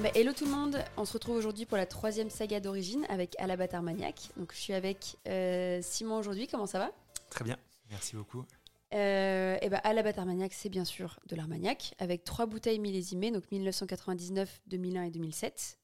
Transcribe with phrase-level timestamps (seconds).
[0.00, 3.04] Eh ben, hello tout le monde, on se retrouve aujourd'hui pour la troisième saga d'origine
[3.10, 4.30] avec Alabat Armagnac.
[4.38, 6.90] Donc je suis avec euh, Simon aujourd'hui, comment ça va?
[7.28, 7.58] Très bien,
[7.90, 8.46] merci beaucoup.
[8.94, 13.44] Euh, et ben, Alabat Armagnac, c'est bien sûr de l'Armagnac, avec trois bouteilles millésimées, donc
[13.52, 15.78] 1999, 2001 et 2007.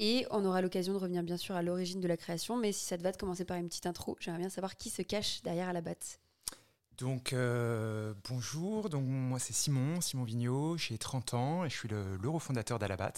[0.00, 2.84] Et on aura l'occasion de revenir bien sûr à l'origine de la création, mais si
[2.84, 5.42] ça te va de commencer par une petite intro, j'aimerais bien savoir qui se cache
[5.42, 6.18] derrière Alabat.
[6.98, 11.88] Donc euh, bonjour, donc moi c'est Simon, Simon Vigneault, j'ai 30 ans et je suis
[11.88, 13.12] le, le fondateur d'Alabat.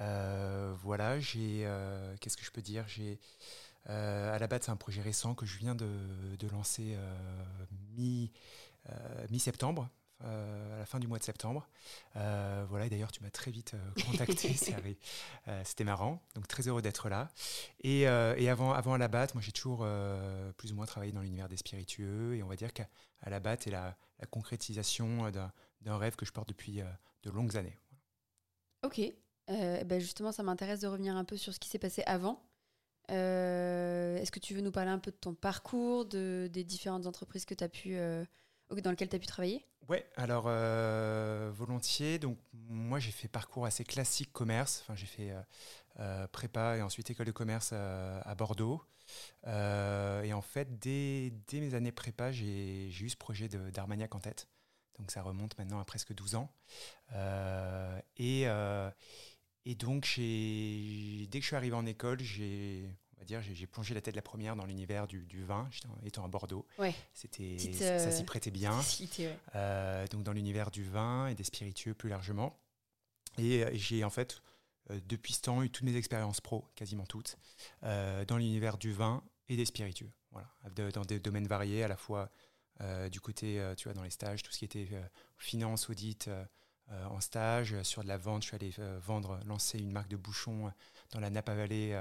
[0.00, 2.86] Euh, voilà, j'ai euh, qu'est-ce que je peux dire?
[2.88, 3.18] J'ai
[3.86, 5.88] Alabat, c'est un projet récent que je viens de,
[6.38, 6.96] de lancer
[7.96, 8.32] mi
[9.30, 9.88] mi-septembre.
[10.20, 11.68] à la fin du mois de septembre.
[12.14, 14.54] voilà, et d'ailleurs, tu m'as très vite contacté,
[15.64, 17.28] c'était marrant, donc très heureux d'être là.
[17.84, 19.86] Et, et, avant, avant à la batte, moi j'ai toujours
[20.56, 22.88] plus ou moins travaillé dans l'univers des spiritueux, et on va dire qu'à
[23.24, 25.30] la batte est la, la concrétisation
[25.80, 26.82] d'un rêve que je porte depuis
[27.22, 27.78] de longues années.
[28.82, 29.00] Ok,
[29.48, 32.42] ben justement, ça m'intéresse de revenir un peu sur ce qui s'est passé avant.
[33.10, 37.06] Euh, Est-ce que tu veux nous parler un peu de ton parcours, de, des différentes
[37.06, 38.24] entreprises que as pu, euh,
[38.82, 39.64] dans lesquelles tu as pu travailler?
[39.88, 42.18] Ouais, alors euh, volontiers.
[42.18, 44.80] Donc moi j'ai fait parcours assez classique commerce.
[44.82, 45.32] Enfin j'ai fait
[46.32, 48.82] prépa et ensuite école de commerce à Bordeaux.
[49.46, 54.48] et en fait dès, dès, mes années prépa j'ai eu ce projet d'Armagnac en tête.
[54.98, 56.50] Donc ça remonte maintenant à presque 12 ans.
[58.16, 58.48] et
[59.66, 63.94] et donc, dès que je suis arrivé en école, j'ai on va dire, j'ai plongé
[63.94, 65.68] la tête la première dans l'univers du, du, vin,
[66.04, 66.66] étant à Bordeaux.
[66.78, 66.94] Ouais.
[67.14, 68.78] C'était, ça s'y euh, prêtait bien.
[68.78, 69.38] ouais.
[69.54, 72.58] euh, donc dans l'univers du vin et des spiritueux plus largement.
[73.38, 74.42] Et, euh, j'ai en fait,
[74.90, 77.36] euh, depuis ce temps, eu toutes mes expériences pro, quasiment toutes,
[77.82, 80.12] dans l'univers du vin et des spiritueux.
[80.30, 80.50] Voilà,
[80.90, 82.30] dans des domaines variés, à la fois
[83.10, 84.88] du côté, tu vois, dans les stages, tout ce qui était
[85.38, 86.28] finance, audit.
[86.92, 88.42] Euh, en stage, sur de la vente.
[88.42, 90.70] Je suis allé euh, vendre, lancer une marque de bouchons euh,
[91.10, 92.00] dans la Napa Valley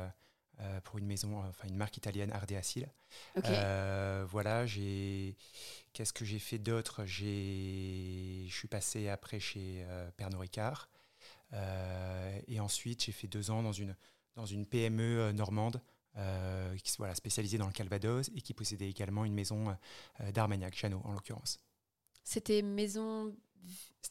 [0.86, 2.62] pour une maison, enfin une marque italienne Ardea
[4.30, 5.36] voilà, j'ai.
[5.92, 7.04] Qu'est-ce que j'ai fait d'autre?
[7.06, 10.88] J'ai, je suis passé après chez Pernod Ricard,
[12.48, 13.98] et ensuite j'ai fait deux ans dans une
[14.36, 15.82] dans une PME normande.
[16.82, 19.76] qui voilà, spécialisée dans le Calvados et qui possédait également une maison
[20.34, 21.60] d'Armagnac, Chano en l'occurrence.
[22.24, 23.36] C'était maison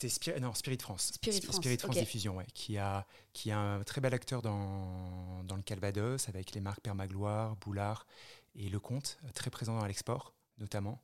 [0.05, 1.13] c'était Spirit, non, Spirit France.
[1.15, 5.43] Spirit France, Spirit France Diffusion, ouais, qui, a, qui a un très bel acteur dans,
[5.45, 8.07] dans le Calvados, avec les marques Permagloire, Boulard
[8.55, 11.03] et Lecomte, très présent dans l'export notamment,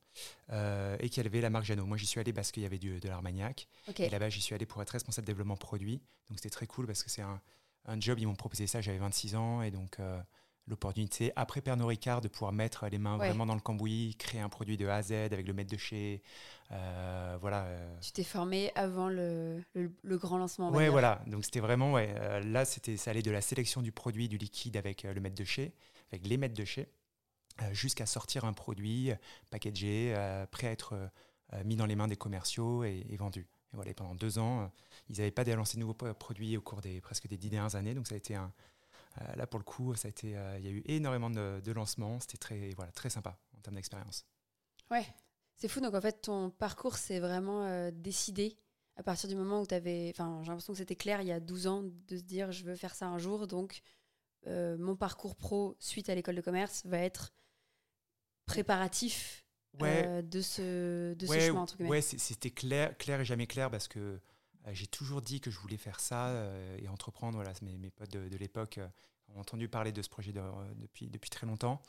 [0.51, 1.85] euh, et qui avait la marque Jeannot.
[1.85, 3.67] Moi, j'y suis allé parce qu'il y avait du, de l'Armagnac.
[3.99, 6.01] Et là-bas, j'y suis allé pour être responsable de développement produit.
[6.29, 7.41] Donc, c'était très cool parce que c'est un,
[7.87, 8.21] un, job.
[8.21, 9.63] Ils m'ont proposé ça, j'avais 26 ans.
[9.63, 10.21] Et donc, euh,
[10.71, 14.49] l'opportunité, après Pernod Ricard, de pouvoir mettre les mains vraiment dans le cambouis, créer un
[14.49, 16.23] produit de A à Z avec le maître de chez.
[16.71, 17.65] Euh, voilà.
[17.65, 17.97] Euh.
[18.01, 20.71] Tu t'es formé avant le, le, grand lancement.
[20.71, 21.23] Ouais, voilà.
[21.27, 24.39] Donc c'était vraiment, ouais, euh, là, c'était, ça allait de la sélection du produit, du
[24.39, 25.75] liquide avec le maître de chez,
[26.13, 26.89] avec les maîtres de chez,
[27.73, 29.11] jusqu'à sortir un produit
[29.51, 30.15] packagé,
[30.51, 31.11] prêt à être
[31.65, 33.49] mis dans les mains des commerciaux et, vendu.
[33.73, 34.71] Et voilà, pendant deux ans,
[35.09, 37.95] ils n'avaient pas lancé de nouveaux produits au cours des presque des dix dernières années,
[37.95, 38.53] donc ça a été un,
[39.37, 42.21] là, pour le coup, ça a été, euh, il y a eu énormément de, lancements.
[42.21, 44.25] C'était très, voilà, très sympa en termes d'expérience.
[44.91, 45.07] Ouais,
[45.57, 45.81] c'est fou.
[45.81, 48.57] Donc, en fait, ton parcours s'est vraiment euh, décidé
[48.97, 50.11] à partir du moment où tu avais.
[50.11, 52.65] Enfin, j'ai l'impression que c'était clair il y a 12 ans de se dire je
[52.65, 53.47] veux faire ça un jour.
[53.47, 53.83] Donc,
[54.47, 57.33] mon parcours pro suite à l'école de commerce va être
[58.47, 59.45] préparatif
[59.79, 61.61] de ce, de ce chemin.
[61.61, 64.21] Entre ouais, c'était clair, clair et jamais clair parce que euh,
[64.69, 67.37] j'ai toujours dit que je voulais faire ça euh, et entreprendre.
[67.37, 68.89] Voilà, mes, mes potes de, l'époque euh,
[69.29, 71.81] ont entendu parler de ce projet depuis, depuis très longtemps.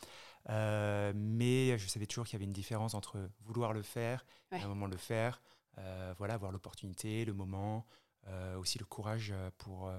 [0.48, 4.66] mais je savais toujours qu'il y avait une différence entre vouloir le faire et à
[4.66, 5.42] un moment le faire.
[6.18, 7.88] voilà, avoir l'opportunité, le moment,
[8.58, 9.92] aussi le courage pour,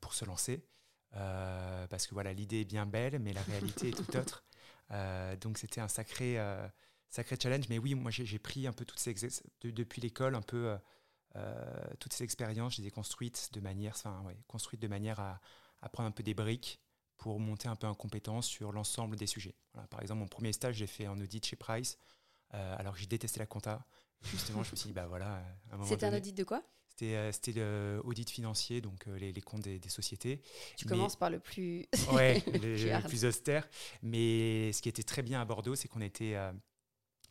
[0.00, 0.64] pour se lancer.
[1.12, 4.42] parce que voilà, l'idée est bien belle, mais la réalité est tout autre.
[5.42, 6.38] donc c'était un sacré,
[7.10, 7.68] sacré challenge.
[7.68, 9.14] Mais oui, moi j'ai pris un peu toutes ces
[9.62, 10.78] depuis l'école, un peu euh,
[11.98, 15.40] toutes ces expériences, je les ai construites de manière, enfin, ouais, construites de manière à,
[15.82, 16.80] à, prendre un peu des briques
[17.16, 19.54] pour monter un peu en compétence sur l'ensemble des sujets.
[19.72, 21.98] Voilà, par exemple, mon premier stage, j'ai fait en audit chez Price,
[22.54, 23.86] euh, alors que j'ai détesté la compta.
[24.22, 25.42] Justement, je me suis dit, bah voilà.
[25.84, 26.62] C'était un audit de quoi?
[26.88, 30.40] C'était euh, l'audit financier, donc les, les, comptes des, sociétés.
[30.76, 31.86] Tu commences par le plus.
[32.12, 33.68] ouais, le, plus austère.
[34.02, 36.34] Mais ce qui était très bien à Bordeaux, c'est qu'on était.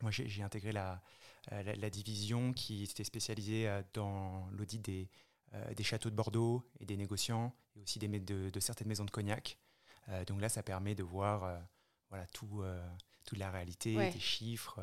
[0.02, 1.02] moi, j'ai intégré la,
[1.52, 5.10] euh, la, division qui était spécialisée euh, dans l'audit des,
[5.54, 9.06] euh, des châteaux de Bordeaux et des négociants, et aussi des, de, de certaines maisons
[9.06, 9.58] de cognac.
[10.28, 11.60] donc là, ça permet de voir
[12.10, 12.64] voilà, tout,
[13.26, 14.80] toute la réalité, des chiffres.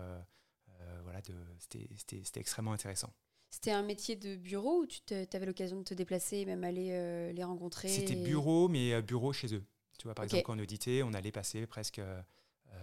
[1.04, 3.12] voilà, de, c'était, extrêmement intéressant.
[3.50, 7.32] C'était un métier de bureau ou tu avais l'occasion de te déplacer et même aller
[7.32, 9.64] les rencontrer C'était bureau, mais bureau chez eux.
[9.98, 12.00] Tu vois, par exemple, quand on auditait, on allait passer presque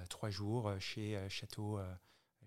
[0.10, 1.78] trois jours chez Château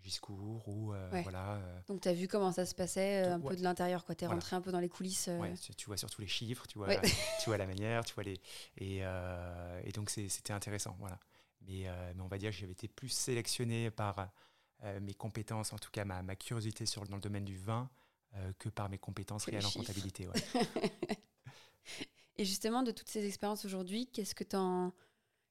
[0.03, 1.61] Giscourt ou voilà.
[1.87, 4.27] Donc tu as vu comment ça se passait un peu de l'intérieur quoi, tu es
[4.27, 5.29] rentré un peu dans les coulisses.
[5.29, 6.89] Ouais, tu, vois surtout les chiffres, tu vois,
[7.43, 8.41] tu vois la manière, tu vois les
[8.79, 11.19] et, et donc c'était intéressant, voilà.
[11.63, 14.31] Mais, mais, on va dire que j'avais été plus sélectionné par
[15.01, 17.89] mes compétences, en tout cas ma, ma curiosité sur, dans le domaine du vin,
[18.59, 20.27] que par mes compétences réelles en comptabilité.
[22.37, 24.93] et justement, de toutes ces expériences aujourd'hui, qu'est-ce que tu en,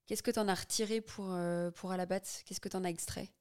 [0.08, 1.38] qu'est-ce que en as retiré pour,
[1.76, 2.22] pour Alabat?
[2.46, 3.32] Qu'est-ce que tu en as extrait?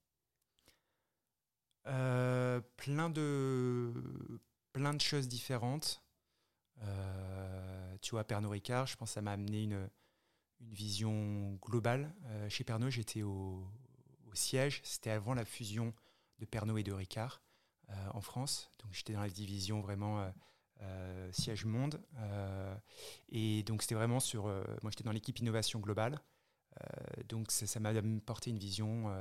[1.87, 3.91] Euh, plein, de,
[4.73, 6.03] plein de choses différentes.
[6.83, 9.89] Euh, tu vois, Pernod Ricard, je pense que ça m'a amené une,
[10.59, 12.13] une vision globale.
[12.25, 13.67] Euh, chez Pernod, j'étais au,
[14.33, 14.79] siège.
[14.83, 15.93] C'était avant la fusion
[16.39, 17.41] de Pernod et de Ricard
[18.13, 18.71] en France.
[18.79, 20.33] Donc j'étais dans la division vraiment
[21.33, 22.01] siège monde.
[23.27, 24.45] et donc c'était vraiment sur...
[24.45, 26.21] moi, j'étais dans l'équipe innovation globale.
[27.27, 29.11] donc ça m'a apporté une vision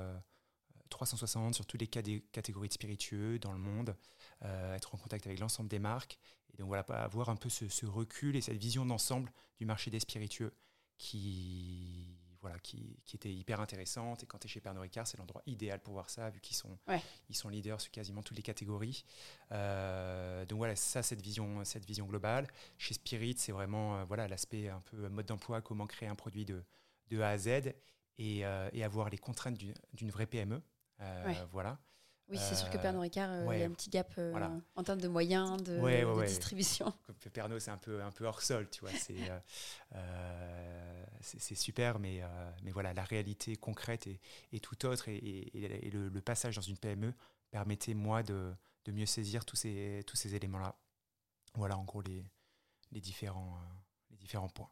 [0.90, 3.96] 360 sur toutes les catégories de spiritueux dans le monde,
[4.44, 6.18] euh, être en contact avec l'ensemble des marques.
[6.52, 10.00] Et donc voilà, avoir un peu ce, recul et cette vision d'ensemble du marché des
[10.00, 10.52] spiritueux
[10.98, 14.22] qui, voilà, qui, qui, était hyper intéressante.
[14.24, 16.56] Et quand tu es chez Pernod Ricard, c'est l'endroit idéal pour voir ça, vu qu'ils
[16.56, 16.76] sont,
[17.28, 19.04] ils sont leaders sur quasiment toutes les catégories.
[19.52, 22.48] Euh, donc voilà, ça, cette vision, cette vision globale.
[22.76, 26.44] Chez Spirit, c'est vraiment euh, voilà l'aspect un peu mode d'emploi, comment créer un produit
[26.44, 26.62] de,
[27.08, 27.74] de A à Z.
[28.22, 30.60] Et, et avoir les contraintes d'une vraie PME.
[31.00, 31.78] Euh, voilà.
[32.28, 34.32] Oui, c'est sûr que Pernod Ricard, euh, il y a un petit gap euh,
[34.76, 36.94] en termes de moyens, de, distribution.
[37.32, 38.92] Pernod, c'est un peu, un peu hors sol, tu vois.
[41.20, 42.22] C'est super, mais,
[42.62, 45.08] mais voilà, la réalité concrète est, tout autre.
[45.08, 47.12] Et, le, passage dans une PME
[47.50, 48.54] permettait, moi, de,
[48.84, 50.76] de mieux saisir tous ces, tous ces éléments-là.
[51.54, 52.24] Voilà, en gros, les,
[52.92, 53.58] les, différents,
[54.08, 54.70] les différents points.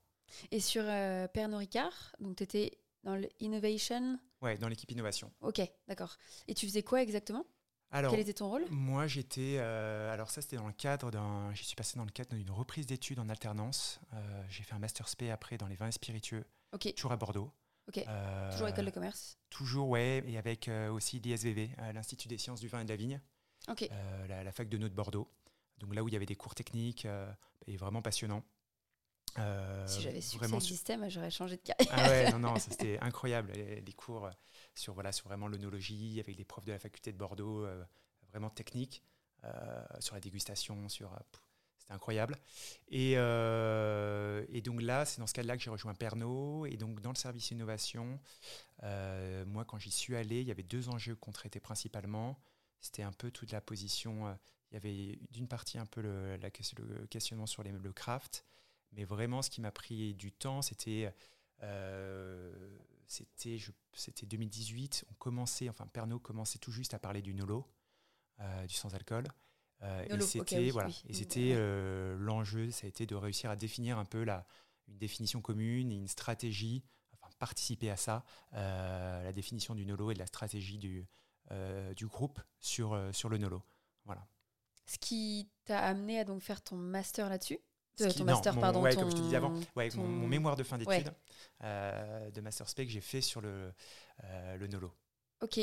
[0.52, 0.84] Et sur
[1.32, 5.32] Pernod Ricard, donc tu étais dans l'innovation Ouais, dans l'équipe innovation.
[5.40, 6.16] Ok, d'accord.
[6.46, 7.44] Et tu faisais quoi exactement?
[7.90, 8.64] Alors, Quel était ton rôle?
[8.70, 9.56] Moi, j'étais.
[9.58, 11.52] Euh, alors, ça, c'était dans le cadre d'un.
[11.54, 13.98] J'y suis passé dans le cadre d'une reprise d'études en alternance.
[14.12, 16.44] Euh, j'ai fait un master SP après dans les vins spiritueux.
[16.72, 16.92] Ok.
[16.94, 17.50] Toujours à Bordeaux.
[17.88, 18.04] Ok.
[18.06, 19.38] Euh, toujours école de commerce?
[19.48, 20.22] Toujours, ouais.
[20.26, 23.20] Et avec aussi l'ISVV, l'Institut des sciences du vin et de la vigne.
[23.68, 23.88] Ok.
[24.28, 25.26] La, la, fac de nœud de Bordeaux.
[25.78, 27.06] Donc là où il y avait des cours techniques
[27.66, 28.44] et vraiment passionnants.
[29.38, 31.94] Euh, si j'avais su vraiment que ça existait, j'aurais changé de carrière.
[31.96, 33.52] Ah ouais, non, non, c'était incroyable.
[33.52, 34.30] Les, cours
[34.74, 37.82] sur, voilà, sur vraiment l'onologie, avec les profs de la faculté de Bordeaux, euh,
[38.30, 39.02] vraiment techniques,
[39.44, 41.10] euh, sur la dégustation, sur.
[41.78, 42.36] c'était incroyable.
[42.88, 46.66] Et, et, donc là, c'est dans ce cadre-là que j'ai rejoint Pernod.
[46.70, 48.20] Et donc, dans le service innovation,
[48.82, 52.38] moi, quand j'y suis allé, il y avait deux enjeux qu'on traitait principalement.
[52.80, 54.36] C'était un peu toute la position.
[54.70, 58.44] il y avait d'une partie un peu le, la, le questionnement sur les, le craft
[58.92, 61.12] mais vraiment, ce qui m'a pris du temps, c'était
[61.62, 62.52] euh,
[63.06, 65.06] c'était 2018.
[65.10, 67.66] On commençait, enfin Pernod commençait tout juste à parler du Nolo,
[68.40, 69.26] euh, du sans-alcool.
[69.82, 71.54] Euh, et c'était voilà, et c'était
[72.18, 74.46] l'enjeu, ça a été de réussir à définir un peu la,
[74.88, 76.82] une définition commune et une stratégie,
[77.12, 81.06] enfin participer à ça, la définition du Nolo et de la stratégie du,
[81.94, 83.62] du groupe sur, sur le Nolo.
[84.04, 84.26] Voilà.
[84.86, 87.58] Ce qui t'a amené à donc faire ton master là-dessus?
[87.98, 88.82] Ton master, pardon.
[88.82, 89.52] comme je te disais avant,
[89.96, 91.12] mon, mémoire de fin d'études
[91.64, 93.72] euh, de master spec, j'ai fait sur le,
[94.24, 94.92] euh, le Nolo.
[95.40, 95.60] Ok,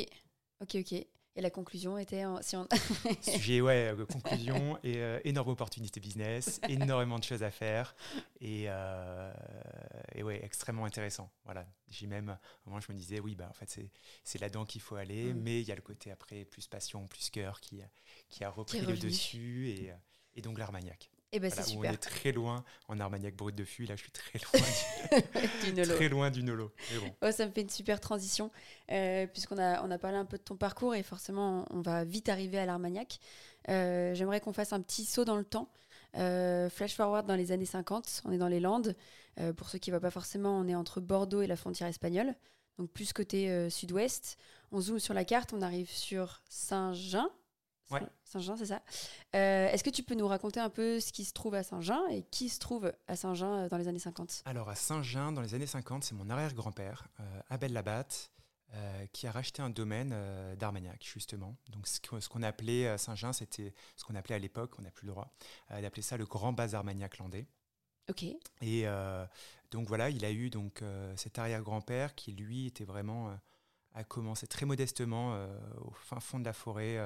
[0.62, 0.94] ok, ok.
[1.38, 2.65] Et la conclusion était si on...
[3.22, 7.94] Sujet, ouais, euh, conclusion et énorme opportunité business, énormément de choses à faire
[8.39, 8.68] et,
[10.13, 11.30] et ouais, extrêmement intéressant.
[11.44, 13.82] Voilà, j'ai même, moment, je me disais, oui, bah, en fait,
[14.24, 17.30] c'est là-dedans qu'il faut aller, mais il y a le côté après, plus passion, plus
[17.30, 17.82] cœur qui,
[18.30, 19.92] qui a repris le dessus et,
[20.36, 21.12] et donc l'Armagnac.
[21.36, 21.92] Eh ben, c'est super.
[21.92, 23.84] On est très loin en Armagnac brut de fût.
[23.84, 24.65] Là, je suis très loin
[25.65, 25.96] du, Nolo.
[25.96, 26.72] Très loin du Nolo.
[27.22, 27.32] bon.
[27.34, 28.51] ça me fait une super transition,
[28.89, 32.06] euh, puisqu'on a, on a parlé un peu de ton parcours et forcément, on va
[32.06, 33.20] vite arriver à l'Armagnac.
[33.68, 35.70] Euh, j'aimerais qu'on fasse un petit saut dans le temps.
[36.15, 38.96] Euh, flash forward dans les années 50, on est dans les Landes.
[39.58, 42.34] pour ceux qui ne voient pas forcément, on est entre Bordeaux et la frontière espagnole,
[42.80, 44.38] donc plus côté sud-ouest.
[44.72, 47.30] On zoome sur la carte, on arrive sur Saint-Jean,
[48.24, 48.82] Saint-Jean, c'est ça.
[49.36, 52.06] Euh, est-ce que tu peux nous raconter un peu ce qui se trouve à Saint-Jean
[52.08, 55.42] et qui se trouve à Saint-Jean euh, dans les années 50 Alors, à Saint-Jean, dans
[55.42, 58.32] les années 50, c'est mon arrière-grand-père, euh, Abel Labatte,
[59.13, 60.13] qui a racheté un domaine
[60.58, 61.56] d'Armagnac, justement.
[61.70, 65.06] Donc, ce qu'on appelait à Saint-Jean, c'était ce qu'on appelait à l'époque, on n'a plus
[65.08, 65.34] le droit,
[65.70, 67.48] d'appeler ça le Grand Bas Armagnac landais.
[68.10, 68.25] Ok.
[68.60, 68.86] Et
[69.72, 70.84] donc, voilà, il a eu donc,
[71.15, 73.34] cet arrière-grand-père qui, lui, était vraiment.
[73.94, 75.38] a commencé très modestement
[75.77, 77.00] au fin fond de la forêt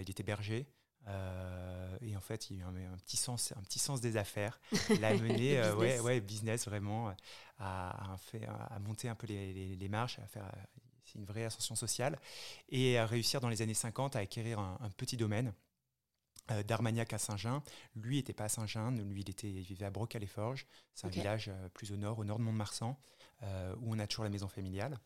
[0.00, 0.66] il était berger.
[1.06, 4.60] et en fait, il y a eu un, petit, sens, un petit sens des affaires.
[4.90, 5.74] Il a mené, business.
[5.74, 7.14] ouais, ouais, business vraiment,
[7.58, 10.50] à, à, monter un peu les, les, marches, à faire
[11.04, 12.18] c'est une vraie ascension sociale,
[12.68, 15.52] et à réussir dans les années 50 à acquérir un, petit domaine
[16.50, 17.62] euh, d'Armagnac à Saint-Jean.
[17.94, 21.68] Lui n'était pas à Saint-Jean, lui il, était, vivait à Broc-à-les-Forges, c'est un village euh,
[21.70, 22.98] plus au nord, au nord de Mont-de-Marsan,
[23.42, 24.98] euh, où on a toujours la maison familiale.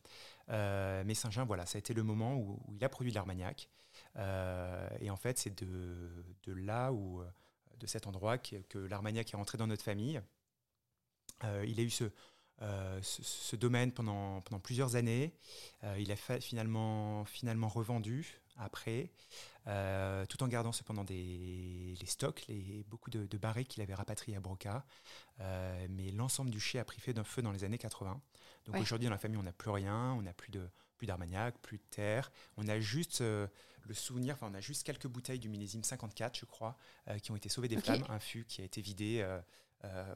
[0.48, 3.68] mais Saint-Jean, voilà, ça a été le moment où, il a produit de l'Armagnac.
[4.16, 7.22] Et en fait, c'est de, de, là où,
[7.78, 10.20] de cet endroit que, que l'Armagnac est rentré dans notre famille.
[11.42, 12.10] il a eu ce,
[12.60, 15.32] euh, ce, domaine pendant, pendant plusieurs années.
[15.84, 19.12] Euh, il a finalement, finalement revendu après,
[19.68, 23.94] euh, tout en gardant cependant des, les stocks, les, beaucoup de, de barriques qu'il avait
[23.94, 24.84] rapatriés à Broca.
[25.38, 28.20] mais l'ensemble du chai a pris feu d'un feu dans les années 80.
[28.66, 31.56] Donc aujourd'hui, dans la famille, on n'a plus rien, on n'a plus de plus d'armagnac,
[31.58, 32.30] plus de terre.
[32.56, 36.44] On a juste le souvenir, enfin, on a juste quelques bouteilles du millésime 54, je
[36.44, 36.76] crois,
[37.22, 39.26] qui ont été sauvées des flammes, un fût qui a été vidé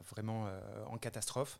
[0.03, 0.47] vraiment
[0.87, 1.59] en catastrophe.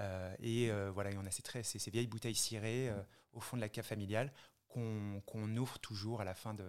[0.00, 3.02] Euh, et euh, voilà, on a ces, très, ces, vieilles bouteilles cirées euh,
[3.32, 4.32] au fond de la cave familiale
[4.68, 6.64] qu'on ouvre toujours à la fin de,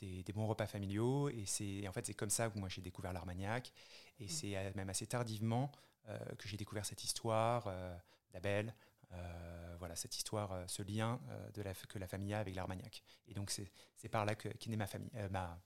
[0.00, 1.28] des, bons repas familiaux.
[1.30, 3.72] Et c'est en fait c'est comme ça que moi j'ai découvert l'Armagnac.
[4.20, 4.28] Et mm.
[4.28, 5.72] c'est même assez tardivement
[6.38, 7.68] que j'ai découvert cette histoire
[8.32, 8.72] d'Abel.
[9.78, 11.20] Voilà cette histoire, ce lien
[11.54, 13.02] de la, que la famille a avec l'Armagnac.
[13.28, 15.58] Et donc c'est par là qu'est née ma famille, ma,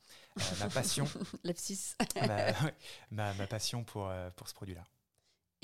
[0.58, 1.06] ma passion.
[2.16, 2.52] ma,
[3.10, 4.84] ma, ma, passion pour, pour ce produit-là.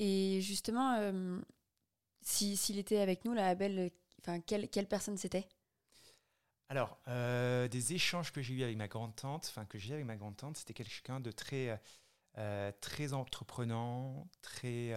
[0.03, 1.39] Et justement, euh,
[2.23, 5.47] s'il était avec nous, la Abel, enfin, quelle, quelle personne c'était?
[6.69, 10.15] Alors, euh, des échanges que j'ai eu avec ma grande-tante, enfin que j'ai avec ma
[10.15, 11.79] grande-tante, c'était quelqu'un de très,
[12.39, 14.91] euh, très entreprenant, très,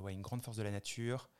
[0.00, 1.30] ouais, une grande force de la nature,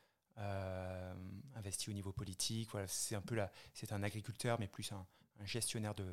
[1.55, 2.71] investi au niveau politique.
[2.71, 5.07] Voilà, c'est un peu là, c'est un agriculteur, mais plus un,
[5.41, 6.07] un gestionnaire de,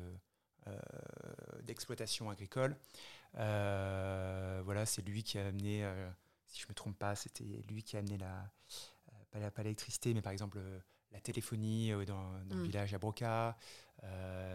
[1.62, 2.76] d'exploitation agricole.
[3.36, 6.10] Euh, voilà, c'est lui qui a amené, euh,
[6.46, 8.50] si je ne me trompe pas, c'était lui qui a amené la,
[9.36, 10.60] euh, pas l'électricité, mais par exemple
[11.10, 12.62] la téléphonie dans, le mm.
[12.64, 13.56] village à Broca.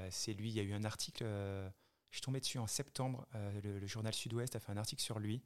[0.09, 3.27] c'est lui, il y a eu un article, je suis tombé dessus en septembre,
[3.63, 5.43] le, journal Sud-Ouest a fait un article sur lui,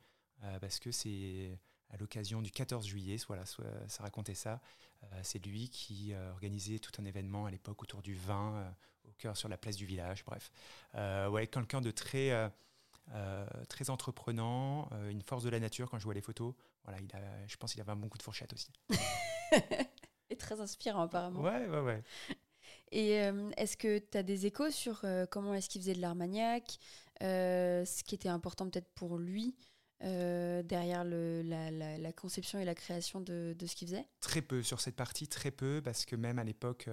[0.61, 1.57] parce que c'est
[1.91, 4.61] à l'occasion du 14 juillet, voilà, ça racontait ça.
[5.23, 8.73] c'est lui qui organisait tout un événement à l'époque autour du vin,
[9.07, 10.51] au cœur sur la place du village, bref.
[11.31, 12.31] ouais, quelqu'un de très
[13.13, 16.53] euh, très entreprenant, euh, une force de la nature quand je vois les photos.
[16.85, 18.71] Voilà, il a, je pense qu'il avait un bon coup de fourchette aussi.
[20.29, 21.41] Et très inspirant apparemment.
[21.41, 22.03] Ouais, ouais, ouais.
[22.91, 26.77] Et euh, est-ce que tu as des échos sur comment est-ce qu'il faisait de l'Armagnac
[27.19, 29.55] Ce qui était important peut-être pour lui
[30.01, 34.81] derrière le, la, conception et la création de, de ce qu'il faisait Très peu sur
[34.81, 36.89] cette partie, très peu, parce que même à l'époque,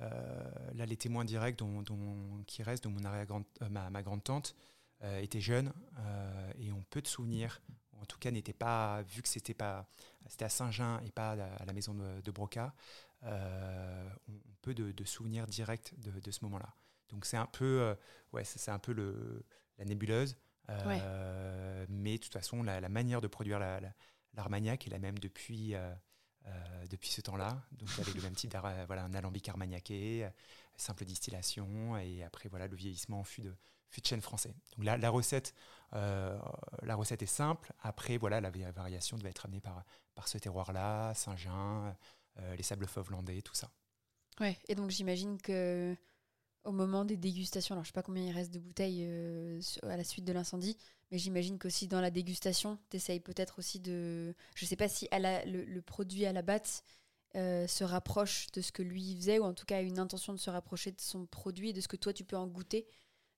[0.00, 4.54] là, les témoins directs dont, dont, qui restent, de mon arrière -grand, ma, ma grande-tante,
[5.04, 7.60] euh, était jeune euh, et ont peu de souvenirs.
[8.00, 9.86] En tout cas, n'était pas vu que c'était pas
[10.28, 12.74] c'était à Saint-Jean et pas à la maison de, Broca.
[13.24, 16.74] Euh, on, peu de, souvenirs directs de, ce moment-là.
[17.10, 17.94] Donc c'est un peu
[18.32, 19.44] ouais c'est un peu le,
[19.78, 20.36] la nébuleuse.
[20.68, 23.60] Mais de toute façon, la, manière de produire
[24.34, 25.74] l'Armagnac est la même depuis,
[26.90, 27.62] depuis ce temps-là.
[27.72, 28.56] Donc avec le même type
[28.86, 30.28] voilà, un alambic armagnaqué,
[30.76, 33.54] simple distillation, et après voilà, le vieillissement en fût de,
[33.94, 34.54] fût de chêne français.
[34.76, 35.54] Donc la, la recette,
[35.94, 36.38] euh,
[36.82, 37.72] la recette est simple.
[37.82, 41.94] Après, voilà, la variation devait être amenée par, par ce terroir-là, Saint-Jean,
[42.38, 43.70] euh, les sables fauves landais, tout ça.
[44.40, 45.96] Ouais, et donc j'imagine que
[46.64, 49.96] au moment des dégustations, alors je sais pas combien il reste de bouteilles euh, à
[49.96, 50.76] la suite de l'incendie,
[51.10, 54.34] mais j'imagine qu'aussi dans la dégustation, tu essayes peut-être aussi de.
[54.54, 56.82] Je sais pas si le, produit à la batte
[57.34, 60.50] se rapproche de ce que lui faisait, ou en tout cas une intention de se
[60.50, 62.86] rapprocher de son produit et de ce que toi tu peux en goûter.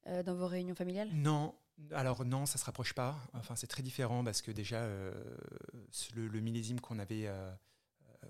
[0.09, 1.11] Euh, dans vos réunions familiales?
[1.13, 1.55] Non,
[1.91, 3.17] alors non, ça se rapproche pas.
[3.33, 5.13] Enfin, c'est très différent parce que déjà, euh,
[6.15, 7.53] le, millésime qu'on avait, euh,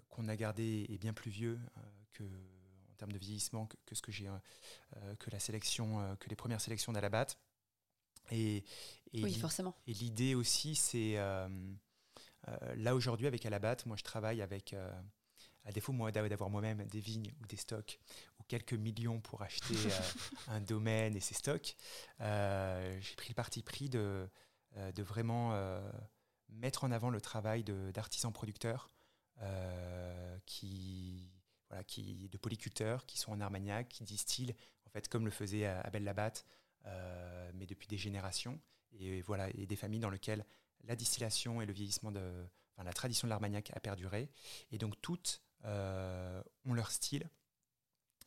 [0.09, 1.61] qu'on a gardé est bien plus vieux
[2.13, 2.25] que
[2.97, 4.29] termes de vieillissement que, ce que j'ai,
[5.19, 7.27] que la sélection, que les premières sélections d'Alabat.
[8.31, 8.65] Et,
[9.13, 9.75] et oui, forcément.
[9.87, 11.17] Et l'idée aussi, c'est
[12.77, 14.75] là aujourd'hui avec Alabat, moi je travaille avec
[15.67, 17.99] à défaut moi d'avoir moi-même des vignes ou des stocks
[18.39, 20.01] ou quelques millions pour acheter euh,
[20.49, 21.77] un domaine et ses stocks,
[22.21, 24.29] euh, j'ai pris le parti pris de,
[24.77, 25.59] euh, de vraiment
[26.49, 28.89] mettre en avant le travail d'artisans producteurs
[30.47, 31.31] qui
[31.69, 34.55] voilà, qui, de polyculteurs qui sont en Armagnac, qui distillent,
[34.87, 36.45] en fait, comme le faisait Abel Labatte,
[37.55, 38.61] mais depuis des générations,
[38.93, 40.45] et voilà, et des familles dans lesquelles
[40.85, 44.31] la distillation et le vieillissement de, enfin, la tradition de l'Armagnac a perduré,
[44.71, 47.29] et donc toutes euh, ont leur style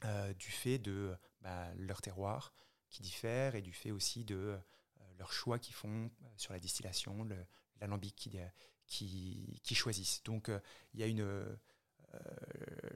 [0.03, 2.53] euh, du fait de bah, leur terroir,
[2.89, 4.59] qui diffèrent et du fait aussi de
[5.19, 7.27] leurs choix qu'ils font sur la distillation,
[7.79, 8.51] l'alambic qu'ils
[8.87, 10.23] qui, qui, choisissent.
[10.23, 10.49] Donc
[10.93, 11.59] il y a une...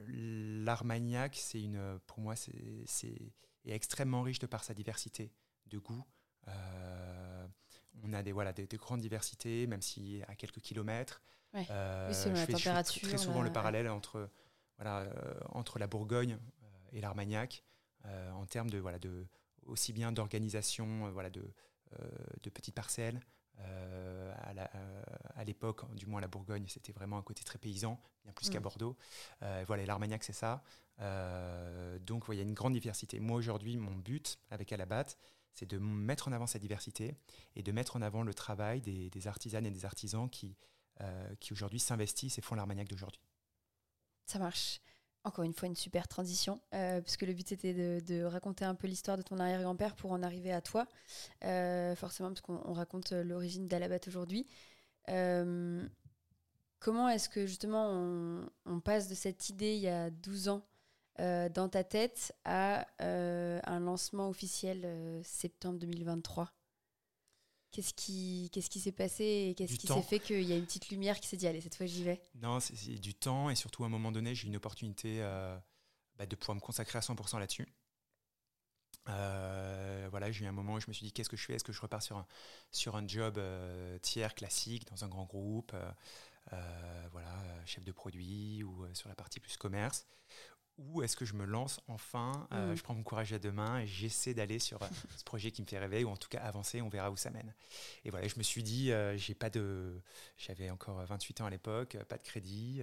[0.08, 3.32] L'Armagnac, c'est une, pour moi, c'est
[3.66, 5.32] extrêmement riche de par sa diversité
[5.66, 6.04] de goût.
[8.02, 11.22] on a des, voilà, des, grandes diversités, même si à quelques kilomètres.
[11.70, 13.08] Euh, oui, selon la température.
[13.08, 14.28] très souvent le parallèle entre,
[14.76, 17.64] voilà, euh, entre la Bourgogne euh, et l'Armagnac,
[18.34, 19.26] en termes de, voilà, de,
[19.64, 21.42] aussi bien d'organisation voilà, de,
[22.42, 23.18] de petites parcelles.
[23.58, 28.60] À l'époque, du moins la Bourgogne, c'était vraiment un côté très paysan, bien plus qu'à
[28.60, 28.62] mm.
[28.62, 28.96] Bordeaux.
[29.66, 30.62] voilà, l'Armagnac, c'est ça.
[32.00, 33.20] donc, il y a une grande diversité.
[33.20, 35.06] Moi, aujourd'hui, mon but avec Alabat,
[35.54, 37.16] c'est de mettre en avant cette diversité
[37.54, 40.56] et de mettre en avant le travail des, des artisanes et des artisans qui,
[41.00, 43.20] euh, qui aujourd'hui s'investissent et font l'Armagnac d'aujourd'hui.
[44.26, 44.80] Ça marche.
[45.24, 48.86] Encore une fois, une super transition, euh, puisque le but c'était de, raconter un peu
[48.86, 50.86] l'histoire de ton arrière-grand-père pour en arriver à toi,
[51.44, 54.46] euh, forcément, parce qu'on raconte l'origine d'Alabat aujourd'hui.
[56.78, 60.62] comment est-ce que justement on, on, passe de cette idée il y a 12 ans
[61.18, 66.52] dans ta tête à un lancement officiel septembre 2023
[67.74, 70.64] Qu'est-ce qui qu'est-ce qui s'est passé et qu'est-ce qui s'est fait qu'il y a une
[70.64, 72.20] petite lumière qui s'est dit allez cette fois j'y vais.
[72.36, 75.58] Non, c'est du temps et surtout à un moment donné j'ai eu une opportunité euh,
[76.16, 77.66] bah, de pouvoir me consacrer à 100% là-dessus.
[79.08, 81.54] Euh, voilà, j'ai eu un moment où je me suis dit qu'est-ce que je fais?
[81.54, 82.26] Est-ce que je repars sur un,
[82.70, 85.74] sur un job euh, tiers classique dans un grand groupe,
[87.10, 90.06] voilà, chef de produit ou sur la partie plus commerce?
[90.76, 92.76] Ou est-ce que je me lance enfin, euh, mm.
[92.76, 95.62] je prends mon courage à deux mains et j'essaie d'aller sur euh, ce projet qui
[95.62, 97.54] me fait rêver, ou en tout cas avancer, on verra où ça mène.
[98.04, 100.00] Et voilà, je me suis dit, euh, j'ai pas de,
[100.36, 102.82] j'avais encore 28 ans à l'époque, pas de crédit,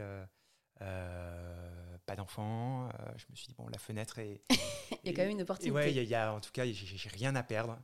[0.80, 2.90] pas d'enfant.
[3.18, 4.42] je me suis dit, bon, la fenêtre est...
[5.04, 5.92] il y a quand même une opportunité.
[5.92, 7.78] Il y, a, en tout cas, j'ai rien à perdre.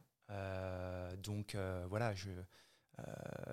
[1.22, 1.56] donc
[1.90, 2.30] voilà, je,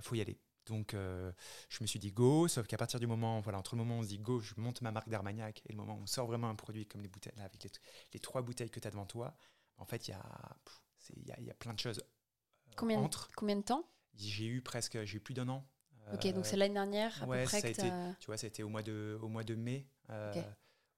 [0.00, 0.38] faut y aller.
[0.66, 1.33] Donc, euh,
[1.68, 4.00] je me suis dit go, sauf qu'à partir du moment, voilà, entre le moment où
[4.00, 6.27] on se dit go, je monte ma marque d'Armagnac et le moment où on sort
[6.27, 7.66] vraiment un produit comme les bouteilles, là, avec
[8.12, 9.37] les, trois bouteilles que tu as devant toi,
[9.77, 11.98] en fait, il y a, y, y a plein de choses.
[11.98, 13.31] Euh, combien, entre.
[13.37, 13.85] combien de temps?
[14.14, 15.68] J'ai eu presque, j'ai eu plus d'un an.
[16.12, 18.68] Ok, donc c'est l'année dernière à peu près ça a été, Tu vois, été au
[18.68, 20.35] mois de, au mois de mai, euh,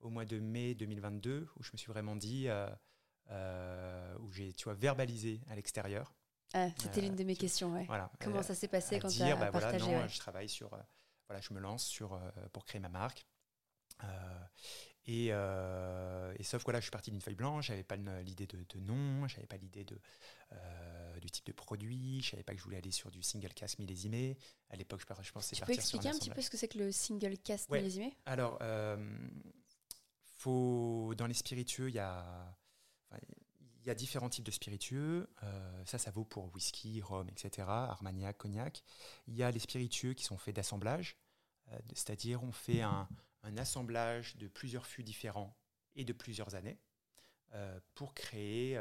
[0.00, 2.48] au mois de mai 2022, où je me suis vraiment dit,
[3.31, 6.12] où j'ai, tu vois, verbalisé à l'extérieur.
[6.56, 7.74] Ah, c'était l'une de mes questions.
[7.74, 7.86] Ouais.
[8.18, 10.78] Comment ça s'est passé quand tu as bah, partagé voilà, non, Je travaille sur, euh,
[11.28, 13.26] voilà, je me lance sur, euh, pour créer ma marque.
[14.04, 14.08] Euh,
[15.04, 18.64] et, et, sauf que là, je suis parti d'une feuille blanche, j'avais pas l'idée de,
[18.68, 20.00] de, nom, j'avais pas l'idée de
[21.20, 23.78] du type de produit, je savais pas que je voulais aller sur du single cast
[23.78, 24.36] millésimé.
[24.68, 26.56] À l'époque, je, je pensais tu partir peux expliquer un, un petit peu ce que
[26.56, 28.16] c'est que le single cast millésimé?
[28.26, 28.58] Alors,
[30.36, 32.56] faut dans les spiritueux, il y a
[33.87, 35.31] il y a différents types de spiritueux.
[35.44, 38.83] Euh, ça, ça vaut pour whisky, rhum, etc., armagnac, cognac.
[39.29, 41.16] Il y a les spiritueux qui sont faits d'assemblage,
[41.68, 43.09] euh, c'est-à-dire on fait un,
[43.57, 45.57] assemblage de plusieurs fûts différents
[45.94, 46.81] et de plusieurs années
[47.55, 48.77] euh, pour créer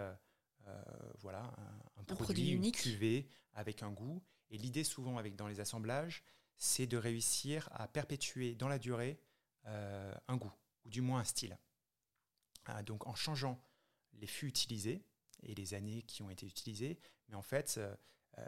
[1.19, 1.53] voilà,
[1.97, 2.83] un, produit, unique.
[2.83, 4.23] une cuvée avec un goût.
[4.49, 6.23] Et l'idée souvent avec, dans les assemblages,
[6.57, 9.19] c'est de réussir à perpétuer dans la durée
[9.65, 11.59] un goût, ou du moins un style.
[12.87, 13.61] donc en changeant
[14.19, 15.03] les fûts utilisés
[15.43, 16.99] et les années qui ont été utilisées.
[17.29, 17.95] Mais en fait, euh,
[18.37, 18.43] euh,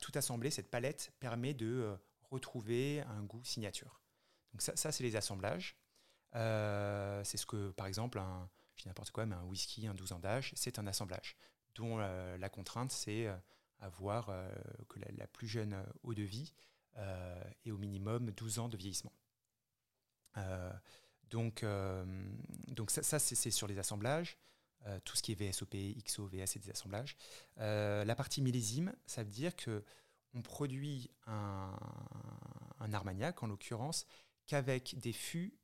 [0.00, 1.96] tout assembler, cette palette permet de euh,
[2.30, 4.00] retrouver un goût signature.
[4.52, 5.76] Donc ça, c'est les assemblages.
[6.32, 10.18] c'est ce que, par exemple, un, je n'importe quoi, mais un whisky, un 12 ans
[10.18, 11.36] d'âge, c'est un assemblage
[11.74, 13.26] dont la contrainte, c'est
[13.80, 14.32] avoir
[14.88, 16.54] que la, plus jeune eau de vie
[17.66, 19.12] ait au minimum 12 ans de vieillissement.
[21.24, 21.66] donc,
[22.68, 24.38] donc ça c'est sur les assemblages.
[24.86, 27.16] Euh, tout ce qui est VSOP, XO, VS et des assemblages.
[27.58, 29.84] Euh, la partie millésime, ça veut dire que
[30.32, 31.72] on produit un,
[32.92, 34.06] Armagnac, en l'occurrence,
[34.46, 35.58] qu'avec des fûts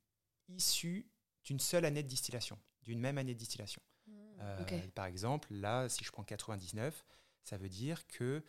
[0.49, 1.07] issus
[1.45, 3.81] d'une seule année de distillation, d'une même année de distillation.
[4.07, 7.05] Mmh, euh, par exemple, là, si je prends 99,
[7.43, 8.43] ça veut dire que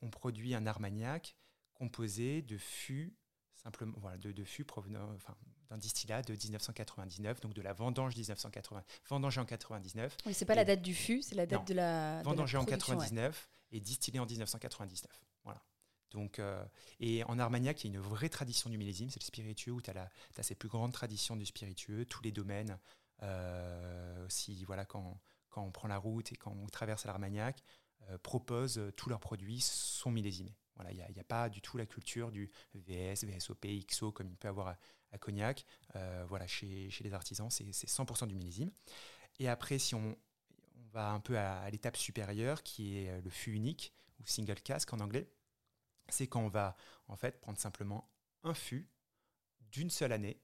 [0.00, 1.36] on produit un Armagnac
[1.74, 3.14] composé de fûts
[3.54, 5.36] simplement voilà, de, de fûts provenant, enfin,
[5.70, 10.16] d'un distillat de 1999, donc de la vendange 1980, vendangée en 99.
[10.26, 13.48] Oui, c'est pas la date du fût, c'est la date de la vendangée en 99
[13.72, 15.10] et distillée en 1999.
[15.44, 15.62] Voilà.
[16.14, 16.64] Donc, euh,
[17.00, 19.82] et en Armagnac, il y a une vraie tradition du millésime, c'est le spiritueux, où
[19.82, 22.78] tu as, as, ces plus grandes traditions du spiritueux, tous les domaines.
[23.22, 27.62] Euh, aussi, voilà, quand, quand on prend la route et quand on traverse l'Armagnac,
[28.10, 30.56] euh, proposent tous leurs produits sont millésimés.
[30.76, 34.28] Voilà, il n'y a, a, pas du tout la culture du VS, VSOP, XO comme
[34.28, 34.76] il peut avoir
[35.14, 35.64] à, Cognac.
[35.96, 38.70] Euh, voilà, chez, chez, les artisans, c'est 100% du millésime.
[39.38, 40.16] Et après, si on,
[40.92, 45.00] va un peu à, l'étape supérieure qui est le fût unique ou single cask en
[45.00, 45.28] anglais.
[46.08, 46.76] C'est quand on va
[47.08, 48.08] en fait prendre simplement
[48.44, 48.88] un fût
[49.72, 50.40] d'une seule année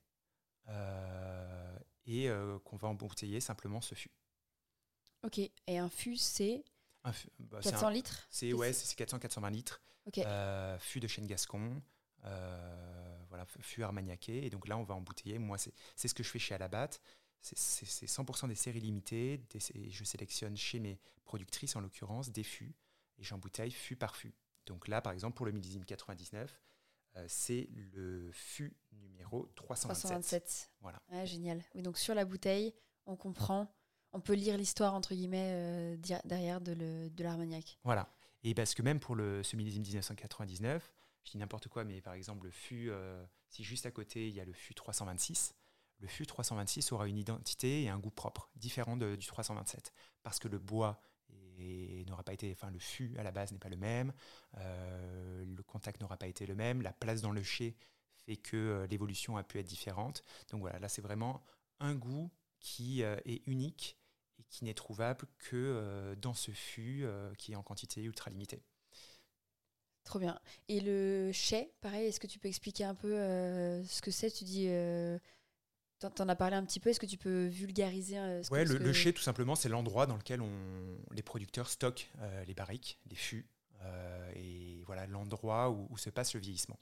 [2.07, 2.29] et
[2.65, 4.11] qu'on va embouteiller simplement ce fût.
[5.23, 6.65] Ok, et un fût c'est
[7.05, 8.27] 400 bah, litres?
[8.31, 9.83] C'est ouais, c'est 400-420 litres.
[10.19, 11.81] Euh, fût de chêne gascon,
[12.25, 13.10] euh,
[13.45, 14.45] voilà, fût armagnaqué.
[14.45, 15.39] Et donc là, on va embouteiller.
[15.39, 16.91] Moi, c'est ce que je fais chez Alabat.
[17.41, 19.43] C'est 100% des séries limitées.
[19.89, 22.75] je sélectionne chez mes productrices, en l'occurrence, des fûts.
[23.19, 24.35] Et j'embouteille fût par fût.
[24.67, 26.61] Donc là, par exemple, pour le millésime 99,
[27.17, 30.01] euh, c'est le fût numéro 327.
[30.01, 30.73] 327.
[30.81, 31.03] Voilà.
[31.11, 31.63] Ah, génial.
[31.75, 32.73] Oui, donc sur la bouteille,
[33.07, 33.69] on comprend
[34.13, 37.79] on peut lire l'histoire, entre guillemets, euh, derrière de, l'Armagnac.
[37.85, 38.09] Voilà.
[38.43, 40.93] Et parce que même pour le, ce millésime 1999,
[41.25, 44.35] je dis n'importe quoi, mais par exemple, le fût, euh, si juste à côté, il
[44.35, 45.55] y a le fût 326,
[45.99, 49.93] le fût 326 aura une identité et un goût propre, différent du 327.
[50.23, 51.03] Parce que le bois
[52.07, 54.15] n'aura pas été, enfin le fût à la base n'est pas le même,
[54.57, 57.77] euh, le contact n'aura pas été le même, la place dans le chai
[58.25, 60.23] fait que l'évolution a pu être différente.
[60.51, 61.45] Donc voilà, là c'est vraiment
[61.79, 62.31] un goût
[62.61, 64.01] qui est unique
[64.41, 68.31] et qui n'est trouvable que euh, dans ce fût euh, qui est en quantité ultra
[68.31, 68.63] limitée.
[70.05, 70.39] Trop bien.
[70.69, 74.31] Et le chai, pareil, est-ce que tu peux expliquer un peu euh, ce que c'est?
[74.31, 74.69] Tu dis,
[76.01, 78.79] tu en as parlé un petit peu, est-ce que tu peux vulgariser ce Ouais, le,
[78.79, 80.51] le, chai, tout simplement, c'est l'endroit dans lequel on,
[81.13, 82.11] les producteurs stockent
[82.47, 83.47] les barriques, les fûts,
[84.35, 86.79] et voilà l'endroit où, se passe le vieillissement.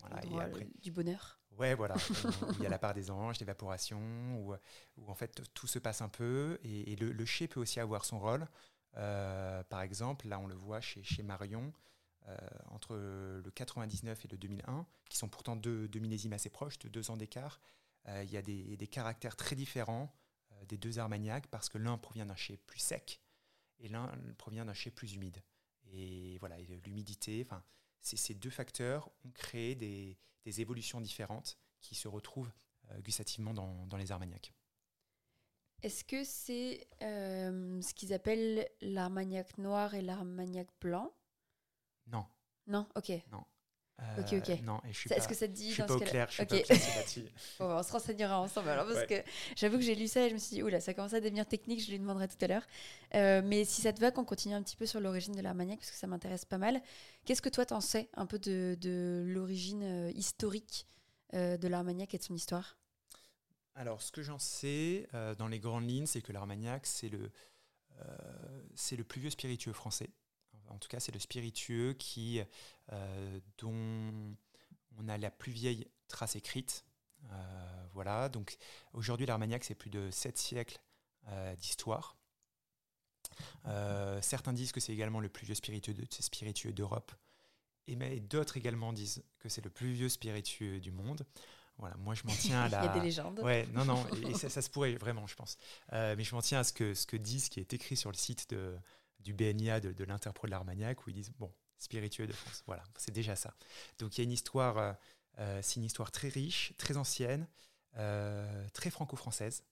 [0.00, 1.38] Voilà, et après, du bonheur.
[1.58, 1.94] Ouais, voilà.
[2.58, 4.00] il y a la part des anges, l'évaporation,
[4.38, 4.54] où,
[4.96, 6.58] où, en fait tout se passe un peu.
[6.64, 8.48] Et, le, le chai peut aussi avoir son rôle.
[8.96, 11.70] Euh, par exemple, là on le voit chez, chez Marion, euh,
[12.70, 16.88] entre le 99 et le 2001, qui sont pourtant deux, deux millésimes assez proches, de
[16.88, 17.60] deux ans d'écart.
[18.08, 20.12] Euh, il y a des, caractères très différents
[20.68, 23.20] des deux armagnacs parce que l'un provient d'un chai plus sec
[23.80, 25.42] et l'un provient d'un chai plus humide.
[25.90, 27.62] Et voilà, l'humidité, enfin,
[28.00, 32.52] ces deux facteurs ont créé des, évolutions différentes qui se retrouvent
[32.90, 34.52] euh, gustativement dans, les armagnacs.
[35.82, 41.12] Est-ce que c'est euh, ce qu'ils appellent l'armagnac noir et l'armagnac blanc?
[42.06, 42.26] Non.
[42.66, 43.10] Non, ok.
[43.30, 43.44] Non.
[44.18, 44.50] ok, ok.
[44.50, 46.28] Euh, non, et je suis Est-ce que ça te dit Je suis pas au clair,
[46.28, 47.24] je suis pas là-dessus.
[47.58, 49.22] bon, on se renseignera ensemble alors parce que
[49.56, 51.46] j'avoue que j'ai lu ça et je me suis dit oula, ça commence à devenir
[51.46, 52.66] technique, je lui demanderai tout à l'heure.
[53.44, 55.90] mais si ça te va qu'on continue un petit peu sur l'origine de l'armagnac parce
[55.90, 56.80] que ça m'intéresse pas mal.
[57.24, 60.86] Qu'est-ce que toi t'en sais un peu de, de l'origine historique
[61.32, 62.78] de l'armagnac et de son histoire?
[63.74, 67.30] Alors, ce que j'en sais dans les grandes lignes, c'est que l'armagnac c'est le
[68.74, 70.10] c'est le plus vieux spiritueux français
[70.68, 72.40] en tout cas, c'est le spiritueux qui,
[72.92, 74.34] euh, dont
[74.98, 76.84] on a la plus vieille trace écrite.
[77.30, 78.56] Euh, voilà, donc
[78.92, 80.80] aujourd'hui, l'Armagnac, c'est plus de 7 siècles
[81.28, 82.16] euh, d'histoire.
[84.20, 87.12] certains disent que c'est également le plus vieux spiritueux, de, spiritueux d'Europe.
[87.88, 91.26] Et d'autres également disent que c'est le plus vieux spiritueux du monde.
[91.78, 92.80] Voilà, moi je m'en tiens à la.
[92.82, 93.40] Il y a des légendes.
[93.40, 95.58] Ouais, non, non, et, ça, ça, se pourrait vraiment, je pense.
[95.90, 98.10] mais je m'en tiens à ce que, ce que dit, ce qui est écrit sur
[98.10, 98.76] le site de,
[99.22, 102.84] du BNIA, de, de l'Interpro de l'Armagnac, où ils disent, bon, spiritueux de France, voilà,
[102.96, 103.54] c'est déjà ça.
[103.98, 104.92] Donc il y a une histoire, euh,
[105.40, 107.48] euh, c'est une histoire très riche, très ancienne,
[107.96, 109.64] euh, très franco-française,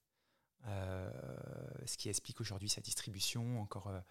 [0.66, 4.04] ce qui explique aujourd'hui sa distribution encore à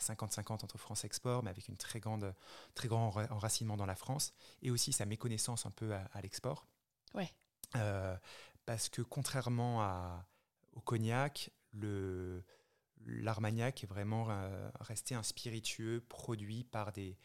[0.00, 2.34] 50-50 entre France Export, mais avec une très grande,
[2.74, 6.66] très grand enracinement dans la France, et aussi sa méconnaissance un peu à, l'export.
[7.14, 7.30] Ouais.
[8.66, 10.26] parce que contrairement à,
[10.72, 12.42] au cognac, le,
[13.06, 17.16] l'Armagnac est vraiment euh, resté un spiritueux produit par des,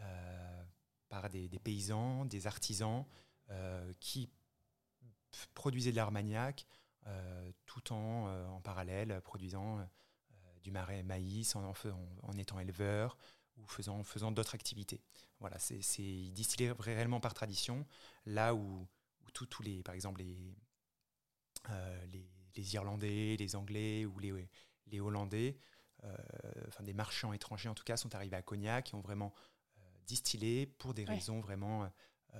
[0.00, 0.64] euh,
[1.08, 3.04] par des, paysans, des artisans
[3.50, 4.30] euh, qui
[5.54, 6.66] produisaient de l'Armagnac
[7.66, 9.86] tout en, en parallèle produisant
[10.62, 13.18] du marais maïs en, étant éleveur
[13.58, 15.02] ou faisant, faisant d'autres activités.
[15.38, 17.86] Voilà, c'est distillé réellement par tradition,
[18.24, 18.88] là où,
[19.20, 20.56] où tous les, par exemple, les,
[22.56, 24.48] les, Irlandais, les Anglais ou les,
[24.86, 25.56] les Hollandais,
[26.04, 26.16] euh,
[26.68, 29.32] enfin des marchands étrangers en tout cas, sont arrivés à Cognac et ont vraiment
[29.78, 31.90] euh, distillé pour des raisons vraiment
[32.34, 32.38] euh,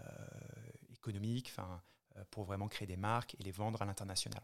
[0.93, 1.83] économiques, enfin
[2.31, 4.43] pour vraiment créer des marques et les vendre à l'international.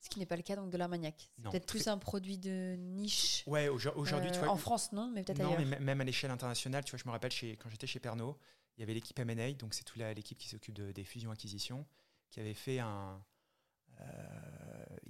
[0.00, 1.30] Ce qui n'est pas le cas donc de l'Armagnac.
[1.36, 3.44] C'est peut-être plus un produit de niche.
[3.46, 5.60] Ouais, aujourd'hui, En France, non, mais peut-être ailleurs.
[5.60, 8.00] Non, mais même à l'échelle internationale, tu vois, je me rappelle chez, quand j'étais chez
[8.00, 8.34] Pernod,
[8.76, 11.86] il y avait l'équipe M&A, donc c'est toute l'équipe qui s'occupe de, des fusions-acquisitions,
[12.30, 13.22] qui avait fait un,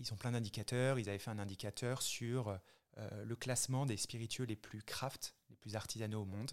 [0.01, 0.99] ils ont plein d'indicateurs.
[0.99, 2.59] Ils avaient fait un indicateur sur
[2.99, 6.51] euh, le classement des spiritueux les plus craft, les plus artisanaux au monde,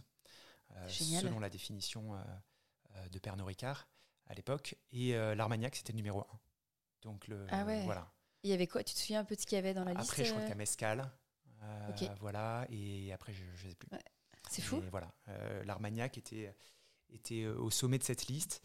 [0.75, 3.87] euh, selon la définition euh, de Pernod Ricard
[4.27, 4.75] à l'époque.
[4.91, 6.25] Et l'Armagnac, c'était le numéro 1.
[7.03, 8.11] Donc le, ah voilà.
[8.43, 8.83] Il y avait quoi?
[8.83, 10.31] Tu te souviens un peu de ce qu'il y avait dans la liste Après, je
[10.31, 11.09] crois qu'il y a Mescal.
[12.19, 13.89] Voilà, et après, je ne sais plus.
[13.91, 14.03] Ouais.
[14.49, 14.81] C'est fou.
[14.91, 15.13] Voilà,
[15.63, 16.53] l'Armagnac était,
[17.09, 18.61] était au sommet de cette liste.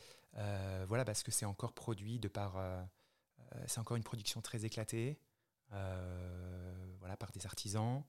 [0.88, 2.56] Voilà, parce que c'est encore produit de par.
[3.54, 5.18] Euh, c'est encore une production très éclatée,
[5.72, 8.04] euh, voilà, par des artisans,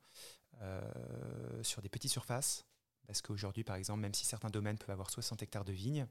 [0.62, 2.66] euh, sur des petites surfaces.
[3.08, 6.08] Parce qu'aujourd'hui, par exemple, même si certains domaines peuvent avoir 60 hectares de vignes,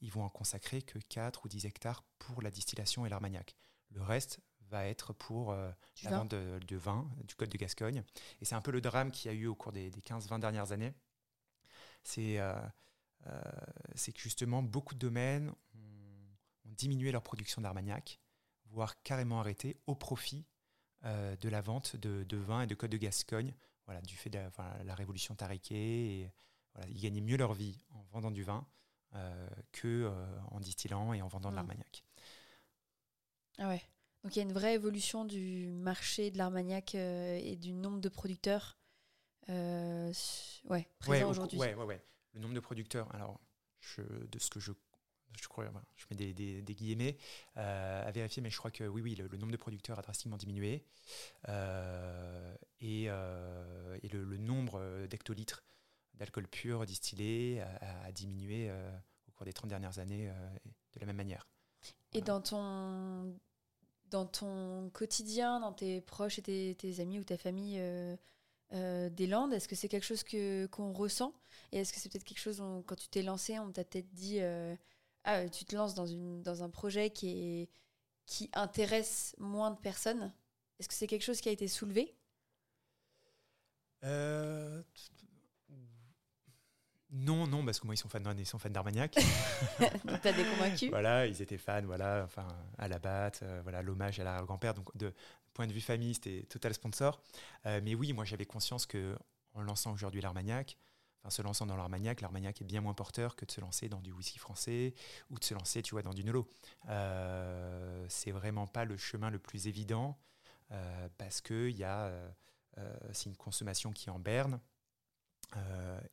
[0.00, 3.54] ils vont en consacrer que 4 ou 10 hectares pour la distillation et l'Armagnac.
[3.90, 5.70] Le reste va être pour euh,
[6.02, 8.02] la vin vente de, de vin du Côte de Gascogne.
[8.40, 10.40] Et c'est un peu le drame qu'il y a eu au cours des, des 15-20
[10.40, 10.94] dernières années.
[12.02, 12.54] C'est euh,
[13.26, 13.42] euh,
[13.94, 18.18] que justement, beaucoup de domaines ont, ont diminué leur production d'Armagnac,
[18.72, 20.44] voire carrément arrêté au profit
[21.04, 23.54] euh, de la vente de, de vin et de Côte de Gascogne,
[23.86, 26.20] voilà, du fait de la, enfin, la révolution tariquée.
[26.22, 26.32] Et,
[26.74, 28.66] voilà, ils gagnaient mieux leur vie en vendant du vin
[29.14, 31.56] euh, que euh, en distillant et en vendant de Mm.
[31.56, 32.04] l'Armagnac.
[33.58, 33.82] Ah ouais.
[34.24, 38.00] Donc il y a une vraie évolution du marché de l'Armagnac euh, et du nombre
[38.00, 38.78] de producteurs
[39.48, 41.58] ouais, présents Ouais, au- aujourd'hui.
[41.58, 42.02] Ouais, ouais, ouais.
[42.34, 43.38] Le nombre de producteurs, alors,
[43.80, 44.72] je, de ce que je,
[45.40, 45.64] je crois,
[45.96, 47.16] je mets des, des- des guillemets,
[47.56, 50.02] euh, à vérifier, mais je crois que oui, oui, le, le nombre de producteurs a
[50.02, 50.84] drastiquement diminué.
[51.48, 55.62] Euh, et euh, et le, le nombre d'hectolitres
[56.14, 58.70] d'alcool pur distillé a, a diminué
[59.28, 60.28] au cours des 30 dernières années
[60.94, 61.46] de la même manière.
[62.12, 62.26] Et Voilà.
[62.26, 63.34] dans ton,
[64.10, 69.26] dans ton quotidien, dans tes proches et tes, tes amis ou ta famille euh, des
[69.26, 71.34] Landes, est-ce que c'est quelque chose que, qu'on ressent?
[71.72, 74.12] Et est-ce que c'est peut-être quelque chose, où, quand tu t'es lancé, on t'a peut-être
[74.12, 74.76] dit euh,
[75.24, 77.70] Ah, tu te lances dans, une, dans un projet qui, est,
[78.26, 80.32] qui intéresse moins de personnes
[80.78, 82.16] Est-ce que c'est quelque chose qui a été soulevé?
[84.04, 84.82] Euh,
[87.12, 89.14] non, non, parce que moi, ils sont fans, ils sont fans d'Armagnac.
[90.04, 90.88] Donc t'as des convaincus?
[90.88, 94.72] Voilà, ils étaient fans, voilà, enfin, à la batte, euh, voilà, l'hommage à l'arrière-grand-père.
[94.72, 95.12] Donc, de
[95.52, 97.20] point de vue famille, c'était total sponsor.
[97.66, 99.14] Euh, mais oui, moi, j'avais conscience que
[99.52, 100.78] en lançant aujourd'hui l'Armagnac,
[101.22, 104.00] enfin, se lançant dans l'Armagnac, l'Armagnac est bien moins porteur que de se lancer dans
[104.00, 104.94] du whisky français
[105.30, 106.48] ou de se lancer, tu vois, dans du Nolo.
[106.88, 110.18] Euh, c'est vraiment pas le chemin le plus évident
[110.72, 112.30] euh, parce que euh,
[112.78, 114.60] euh, c'est une consommation qui est en berne.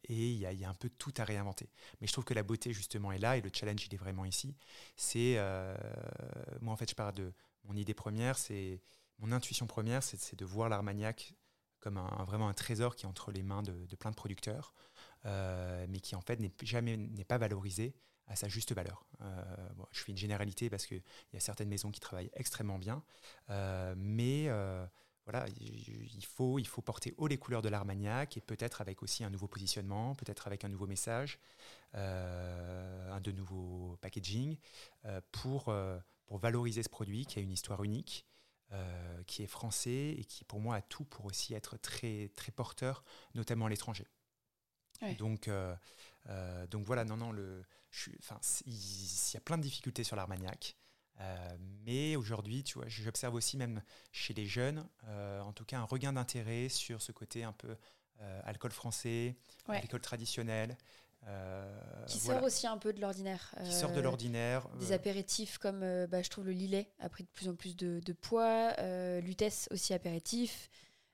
[0.04, 1.70] et il y, a- un peu tout à réinventer.
[2.02, 4.26] Mais je trouve que la beauté, justement, est là, et le challenge, il est vraiment
[4.26, 4.56] ici.
[4.98, 5.38] C'est,
[6.62, 8.82] moi, en fait, je pars de mon idée première, c'est,
[9.20, 11.34] mon intuition première, c'est, de voir l'Armagnac
[11.80, 14.74] comme un, vraiment un trésor qui est entre les mains de plein de producteurs,
[15.26, 17.96] euh, mais qui, en fait, n'est jamais n'est pas valorisé
[18.28, 19.06] à sa juste valeur.
[19.22, 19.44] Euh,
[19.92, 21.02] je fais une généralité parce qu'il
[21.34, 23.04] y a certaines maisons qui travaillent extrêmement bien,
[23.50, 24.50] euh, mais
[25.26, 29.24] voilà, il faut, il faut porter haut les couleurs de l'Armagnac et peut-être avec aussi
[29.24, 31.40] un nouveau positionnement, peut-être avec un nouveau message,
[31.94, 34.58] un de nouveaux packaging
[35.32, 35.72] pour,
[36.26, 38.26] pour valoriser ce produit qui a une histoire unique,
[39.28, 43.04] qui est français et qui pour moi a tout pour aussi être très, très porteur,
[43.36, 44.08] notamment à l'étranger.
[45.02, 45.16] Ouais.
[45.16, 45.76] Donc, euh,
[46.28, 49.58] euh, donc voilà, non, non, le, je suis- enfin, c'est- il il y a plein
[49.58, 50.76] de difficultés sur l'Armagnac.
[51.22, 53.82] Euh, mais aujourd'hui, tu vois, j'observe aussi même
[54.12, 57.76] chez les jeunes, euh, en tout cas, un regain d'intérêt sur ce côté un peu
[58.22, 59.36] euh, alcool français,
[59.70, 59.78] Ouais.
[59.78, 60.78] alcool traditionnel,
[61.28, 63.54] euh, Qui voilà, sort aussi un peu de l'ordinaire.
[63.64, 64.68] qui sort de Euh, l'ordinaire.
[64.80, 67.76] Des apéritifs comme, euh, bah, je trouve, le Lillet a pris de plus en plus
[67.76, 68.74] de, de poids.
[68.80, 70.70] Euh, Lutèce aussi apéritif.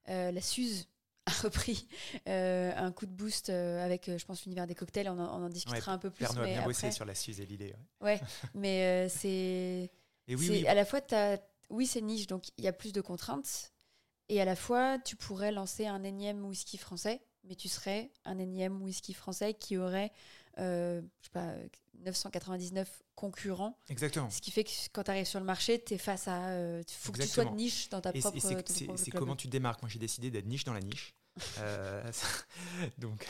[0.09, 0.87] Euh, la Suze
[1.39, 1.87] a repris
[2.27, 5.09] euh, un coup de boost euh, avec, euh, je pense, l'univers des cocktails.
[5.09, 6.25] On en, on en discutera un peu plus.
[6.25, 7.73] Pernod a mais bien bossé après- sur la Suze et l'idée.
[8.01, 8.19] Ouais,
[8.53, 9.89] mais euh, c'est.
[10.27, 11.37] Oui, À la fois, t'as-
[11.69, 13.71] oui, c'est niche, donc il y a plus de contraintes.
[14.29, 18.39] Et à la fois, tu pourrais lancer un énième whisky français, mais tu serais un
[18.39, 20.11] énième whisky français qui aurait,
[20.59, 21.53] euh, je sais pas,
[22.05, 23.77] 999 concurrents.
[23.89, 24.29] exactement.
[24.29, 26.77] Ce qui fait que quand tu arrives sur le marché, tu es face à.
[26.79, 28.37] Il faut que tu sois de niche dans ta Et, propre.
[28.39, 29.81] c'est- comment tu te démarques.
[29.81, 31.13] Moi, j'ai décidé d'être niche dans la niche.
[31.59, 32.01] Euh,
[32.97, 33.27] donc,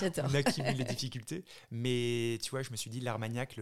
[0.00, 1.44] on accumule les difficultés.
[1.72, 3.58] Mais tu vois, je me suis dit, l'Armagnac,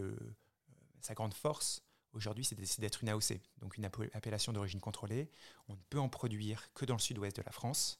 [1.01, 1.83] sa grande force
[2.13, 5.31] aujourd'hui, c'est d'être- une AOC, donc une appe- appellation d'origine contrôlée.
[5.69, 7.99] On ne peut en produire que dans le sud-ouest de la France.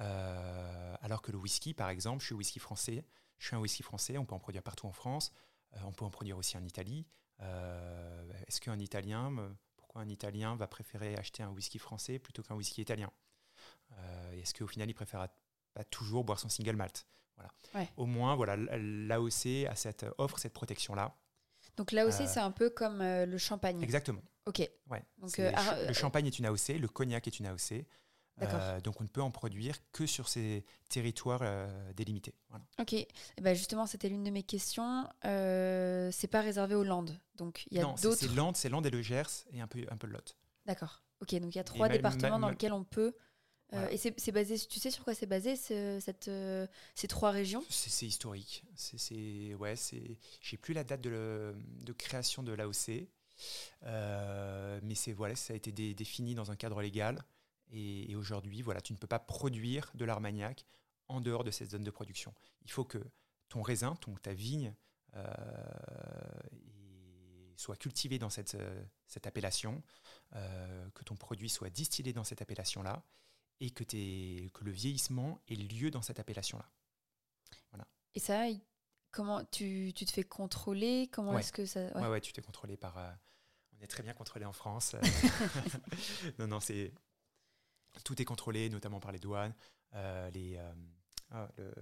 [0.00, 3.04] Euh, alors que le whisky, par exemple, je suis whisky français,
[3.38, 5.32] je suis un whisky français, on peut en produire partout en France,
[5.74, 7.06] euh, on peut en produire aussi en Italie.
[7.40, 12.42] Euh, Est-ce qu'un Italien, me- pourquoi un Italien va préférer acheter un whisky français plutôt
[12.42, 13.10] qu'un whisky italien?
[13.92, 15.28] Euh, Est-ce qu'au final, il préfère
[15.72, 17.06] pas toujours boire son single malt?
[17.36, 17.50] Voilà.
[17.74, 17.90] Ouais.
[17.96, 21.14] Au moins, voilà, l'AOC a cette, offre cette protection-là.
[21.76, 23.82] Donc aussi, Euh, c'est un peu comme euh, le champagne.
[23.82, 24.22] Exactement.
[24.46, 24.58] Ok.
[24.90, 25.02] Ouais.
[25.18, 27.84] Donc, euh, ah, le euh, champagne est une AOC, le cognac est une AOC.
[28.42, 32.34] Euh, donc on ne peut en produire que sur ces territoires euh, délimités.
[32.48, 32.64] Voilà.
[32.80, 32.92] Ok.
[32.94, 33.06] Et
[33.40, 35.08] ben justement, c'était l'une de mes questions.
[35.24, 37.16] Euh, c'est pas réservé aux Landes.
[37.36, 38.18] Donc il y a non, c'est- d'autres.
[38.18, 40.36] c'est Landes, c'est Landes et le Gers et un peu, un peu le Lot.
[40.66, 41.02] D'accord.
[41.20, 43.14] Ok, donc il y a trois départements dans lesquels on peut.
[43.90, 46.30] Et c'est basé, tu sais sur quoi c'est basé cette,
[46.94, 47.64] ces trois régions?
[47.70, 48.64] C'est historique.
[48.76, 50.18] C'est ouais, c'est.
[50.40, 53.08] J'ai plus la date de, de création de l'AOC,
[53.82, 57.22] mais c'est voilà, ça a été défini dans un cadre légal.
[57.70, 60.64] Et, aujourd'hui, voilà, tu ne peux pas produire de l'armagnac
[61.08, 62.34] en dehors de cette zone de production.
[62.62, 62.98] Il faut que
[63.48, 64.74] ton raisin, ton, ta vigne,
[67.56, 69.82] soit cultivé dans cette, euh, cette appellation,
[70.34, 73.02] euh, que ton produit soit distillé dans cette appellation-là,
[73.60, 76.68] et que, que le vieillissement ait lieu dans cette appellation-là.
[77.70, 77.86] Voilà.
[78.14, 78.44] Et ça,
[79.10, 81.08] comment tu, tu te fais contrôler?
[81.12, 82.08] Comment est-ce que ça ouais.
[82.08, 82.98] ouais, tu t'es contrôlé par.
[82.98, 83.10] Euh,
[83.78, 84.96] on est très bien contrôlé en France.
[86.38, 86.92] non, non, c'est
[88.02, 89.54] tout est contrôlé, notamment par les douanes,
[90.32, 90.58] les,
[91.30, 91.72] ah, le,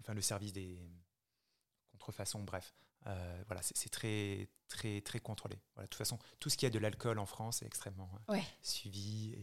[0.00, 0.78] enfin, le service des
[1.92, 2.74] contrefaçons, bref.
[3.06, 5.58] Euh, voilà, c'est très, très, très contrôlé.
[5.74, 8.38] Voilà, de toute façon, tout ce qui a de l'alcool en France est extrêmement euh,
[8.62, 9.34] suivi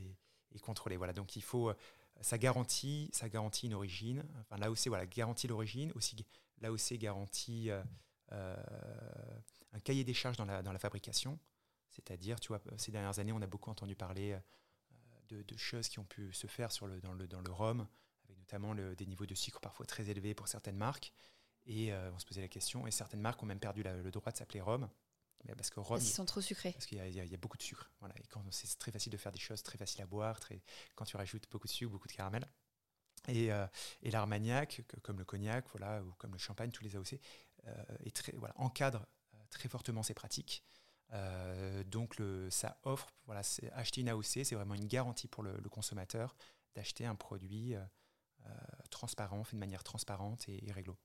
[0.51, 0.97] et, contrôlé.
[0.97, 1.75] Voilà, donc il faut, euh,
[2.21, 4.23] ça garantit, ça garantit une origine.
[4.41, 5.91] Enfin, là aussi, voilà, garantit l'origine.
[5.95, 6.15] Aussi,
[6.59, 7.69] là aussi, garantit
[8.31, 11.39] un cahier des charges dans la, dans la fabrication.
[11.99, 14.37] C'est-à-dire, tu vois, ces dernières années, on a beaucoup entendu parler
[15.27, 17.87] de, de, choses qui ont pu se faire sur le, dans, le, dans le rhum,
[18.25, 21.11] avec notamment le, des niveaux de sucre parfois très élevés pour certaines marques.
[21.65, 24.31] Et euh, on se posait la question, et certaines marques ont même perdu le droit
[24.31, 24.89] de s'appeler Rome.
[25.55, 25.99] Parce que Rome.
[25.99, 26.73] Ils sont trop sucrés.
[26.73, 27.89] Parce qu'il y, a beaucoup de sucre.
[27.99, 28.13] Voilà.
[28.19, 30.61] Et quand c'est très facile de faire des choses très faciles à boire, très,
[30.95, 32.45] quand tu rajoutes beaucoup de sucre, beaucoup de caramel.
[33.27, 33.65] Et, euh,
[34.01, 37.19] et l'armagnac, comme le cognac, voilà, ou comme le champagne, tous les AOC,
[37.67, 39.05] euh, est très, voilà, encadre
[39.49, 40.63] très fortement ces pratiques.
[41.85, 43.41] Donc le, ça offre, voilà,
[43.73, 46.35] acheter une AOC, c'est vraiment une garantie pour le, consommateur
[46.75, 47.75] d'acheter un produit
[48.89, 50.97] transparent, fait de manière transparente et, et réglo.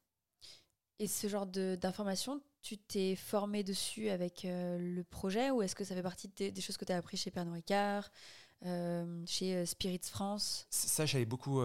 [1.00, 5.84] Et ce genre d'informations, tu t'es formé dessus avec euh, le projet ou est-ce que
[5.84, 8.08] ça fait partie des, choses que tu as appris chez Pernod Ricard,
[8.64, 10.66] euh, chez euh, Spirits France?
[10.70, 11.60] Ça, j'avais beaucoup,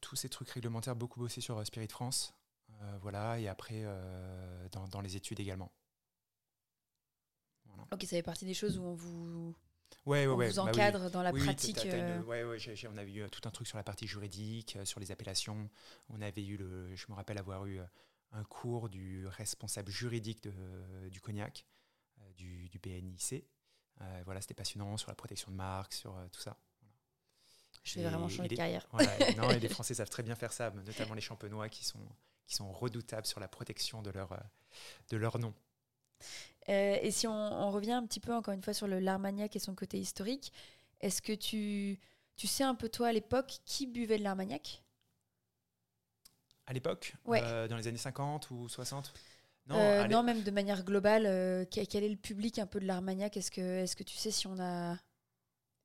[0.00, 2.34] tous ces trucs réglementaires, beaucoup bossé sur Spirit France.
[3.00, 3.84] voilà, et après,
[4.72, 5.70] dans, dans, les études également.
[7.90, 9.54] Ok, ça fait partie des choses où on vous
[10.06, 11.78] ouais, ouais, on vous bah encadre dans la pratique.
[12.26, 15.10] ouais, ouais, on avait eu tout un truc sur la partie juridique, euh, sur les
[15.12, 15.68] appellations.
[16.08, 17.84] On avait eu le, je me rappelle avoir eu euh,
[18.32, 21.66] un cours du responsable juridique de, du cognac,
[22.20, 23.44] euh, du, du, BNIC.
[24.24, 26.56] voilà, c'était passionnant sur la protection de marque, sur tout ça.
[27.84, 28.86] Je vais vraiment changer de carrière.
[29.36, 32.06] non, et les Français savent très bien faire ça, notamment les champenois qui sont,
[32.46, 34.40] qui sont redoutables sur la protection de leur,
[35.10, 35.52] de leur nom.
[36.68, 39.58] Euh, et si on, revient un petit peu encore une fois sur le l'Armagnac et
[39.58, 40.52] son côté historique,
[41.00, 41.98] est-ce que tu,
[42.36, 44.82] tu sais un peu toi à l'époque qui buvait de l'Armagnac?
[46.66, 47.14] À l'époque?
[47.28, 49.12] Euh, Dans les années 50 ou 60
[49.68, 53.36] non, euh, non, même de manière globale, quel est le public un peu de l'Armagnac?
[53.36, 54.96] Est-ce que, est que tu sais si on a...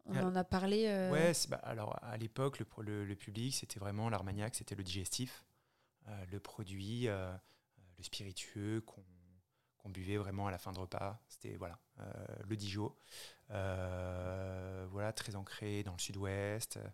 [0.10, 4.56] On en a parlé Ouais, bah, alors à l'époque, le, le, public, c'était vraiment l'Armagnac,
[4.56, 5.45] c'était le digestif,
[6.32, 9.04] le produit, le spiritueux qu'on
[9.83, 11.19] on buvait vraiment à la fin de repas.
[11.27, 12.03] C'était voilà, euh,
[12.47, 12.93] le Dijon.
[13.51, 16.89] Euh, voilà, très ancré dans le sud-ouest, euh,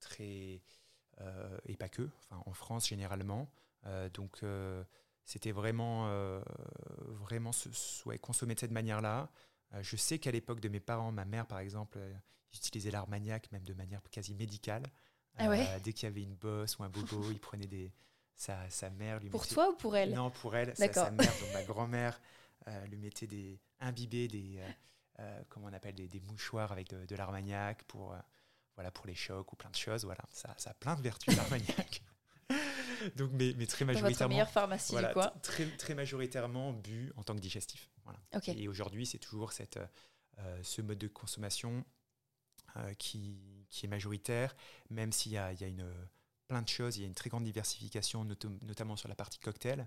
[0.00, 0.62] très
[1.66, 3.48] et pas que, enfin, en France généralement.
[4.14, 4.42] donc
[5.24, 6.10] c'était vraiment,
[7.06, 7.68] vraiment se,
[8.16, 9.30] consommer de cette manière-là.
[9.80, 12.00] je sais qu'à l'époque de mes parents, ma mère par exemple,
[12.52, 14.82] utilisait l'armagnac même de manière quasi médicale.
[15.38, 15.48] Ah
[15.84, 17.92] dès qu'il y avait une bosse ou un bobo, il prenait des,
[18.36, 20.12] sa, mère lui Pour toi ou pour elle?
[20.12, 20.74] Non, pour elle.
[20.76, 22.20] Sa, sa, mère, donc ma grand-mère,
[22.68, 24.70] euh, lui mettait des imbibés, des, euh,
[25.20, 28.16] euh, comment on appelle, des, des mouchoirs avec de, l'armagnac pour,
[28.74, 30.04] voilà, pour les chocs ou plein de choses.
[30.04, 32.02] Voilà, ça, ça a plein de vertus, l'armagnac.
[33.16, 34.34] donc, mais, mais très majoritairement.
[34.34, 35.34] meilleure pharmacie, voilà, quoi.
[35.42, 37.90] Très, très majoritairement bu en tant que digestif.
[38.04, 38.18] Voilà.
[38.48, 39.78] Et aujourd'hui, c'est toujours cette,
[40.62, 41.84] ce mode de consommation
[42.98, 44.56] qui, qui, est majoritaire,
[44.90, 45.86] même s'il y a, y a une
[46.46, 46.96] plein de choses.
[46.96, 48.24] Il y a une très grande diversification,
[48.62, 49.86] notamment sur la partie cocktail,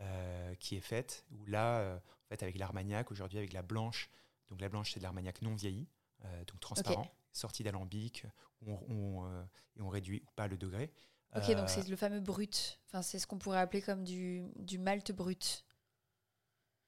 [0.00, 1.24] euh, qui est faite.
[1.30, 4.08] Où là, euh, en fait, avec l'armagnac, aujourd'hui avec la blanche,
[4.48, 5.88] donc la blanche c'est de l'armagnac non vieilli,
[6.24, 8.24] euh, donc transparent, sorti d'alambic,
[8.66, 9.46] on,
[9.76, 10.92] et on réduit ou pas le degré.
[11.36, 12.80] Ok, donc c'est le fameux brut.
[12.86, 15.64] Enfin, c'est ce qu'on pourrait appeler comme du, du malt brut.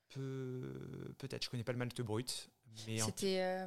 [0.09, 2.51] Peut-être, je connais pas le malt brut.
[2.75, 3.67] C'était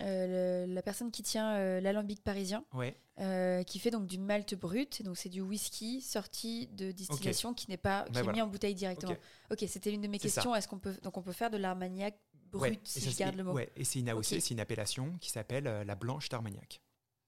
[0.00, 2.64] euh, la personne qui tient euh, l'alambic parisien,
[3.20, 7.70] euh, qui fait donc du malt brut, donc c'est du whisky sorti de distillation qui
[7.70, 9.16] n'est pas qui est mis en bouteille directement.
[9.50, 10.54] Ok, c'était l'une de mes questions.
[10.54, 12.18] Est-ce qu'on peut donc on peut faire de l'armagnac
[12.50, 13.52] brut si je garde le mot?
[13.52, 16.80] Ouais, et c'est une AOC, c'est une appellation qui s'appelle la blanche d'Armagnac.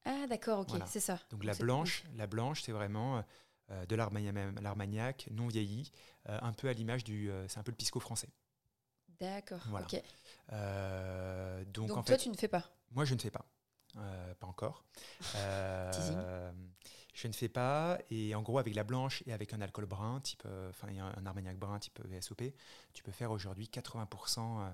[0.05, 1.21] Ah d'accord, ok, c'est ça.
[1.31, 3.25] Donc, la blanche, la blanche, c'est vraiment
[3.69, 5.93] de l'armagnac non vieilli,
[6.25, 8.29] un peu à l'image du, c'est un peu le pisco français.
[9.21, 9.61] D'accord.
[9.69, 9.87] Voilà.
[10.53, 12.65] Euh, donc, Donc en toi, fait, tu ne fais pas.
[12.91, 13.47] moi je ne fais pas.
[13.97, 14.85] Euh, pas encore.
[15.37, 16.53] Euh,
[17.15, 17.99] je ne fais pas.
[18.11, 21.59] Et en gros, avec la blanche et avec un alcool brun, type, enfin un armagnac
[21.59, 22.43] brun type VSOP,
[22.93, 24.71] tu peux faire aujourd'hui 80% euh,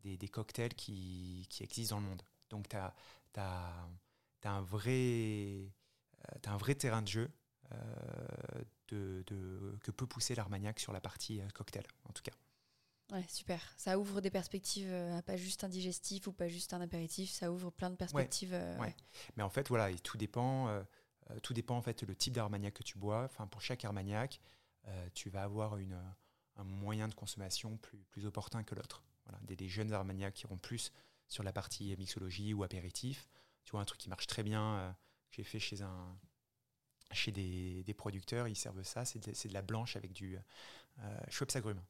[0.00, 2.22] des, des cocktails qui, qui existent dans le monde.
[2.48, 2.94] Donc tu as,
[4.44, 5.70] un, vrai,
[6.46, 7.30] un vrai terrain de jeu
[8.88, 12.32] de, de- que peut pousser l'Armagnac sur la partie cocktail, en tout cas.
[13.10, 13.60] Ouais, super.
[13.76, 17.30] Ça ouvre des perspectives euh, pas juste un digestif ou pas juste un apéritif.
[17.30, 18.54] Ça ouvre plein de perspectives.
[18.54, 18.94] euh, ouais.
[19.36, 20.68] Mais en fait, voilà, et tout dépend.
[20.68, 20.82] euh,
[21.30, 23.24] euh, tout dépend en fait le type d'armagnac que tu bois.
[23.24, 24.40] Enfin, pour chaque armagnac,
[25.14, 25.96] tu vas avoir une,
[26.56, 29.04] un moyen de consommation plus, plus opportun que l'autre.
[29.26, 30.90] Voilà, des, des jeunes armagnacs qui iront plus
[31.28, 33.28] sur la partie mixologie ou apéritif.
[33.64, 34.90] Tu vois, un truc qui marche très bien, euh,
[35.30, 36.18] que j'ai fait chez un
[37.12, 40.38] chez des, des producteurs, ils servent ça, c'est de, de la blanche avec du
[40.98, 41.82] euh, Schweppes agrumes.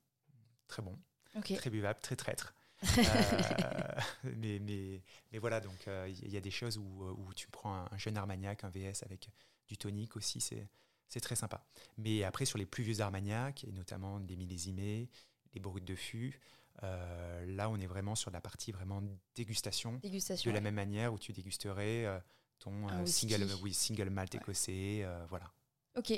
[0.72, 0.98] Très bon,
[1.42, 2.54] très buvable, très traître.
[2.98, 4.00] Euh,
[4.38, 7.74] mais, mais, mais voilà, donc euh, il y a des choses où, où tu prends
[7.74, 9.28] un, un jeune Armagnac, un VS avec
[9.68, 10.66] du tonique aussi, c'est
[11.08, 11.62] c'est très sympa.
[11.98, 15.10] Mais après, sur les plus vieux Armagnac, et notamment des millésimés,
[15.52, 16.40] les brutes de fût,
[16.82, 19.02] euh, là, on est vraiment sur la partie vraiment
[19.34, 20.50] dégustation, Dégustation.
[20.50, 20.64] de la ouais.
[20.64, 22.18] même manière où tu dégusterais euh,
[22.58, 24.40] ton euh, single, oui, single malt Ouais.
[24.40, 25.52] écossais, euh, voilà.
[25.98, 26.12] Ok.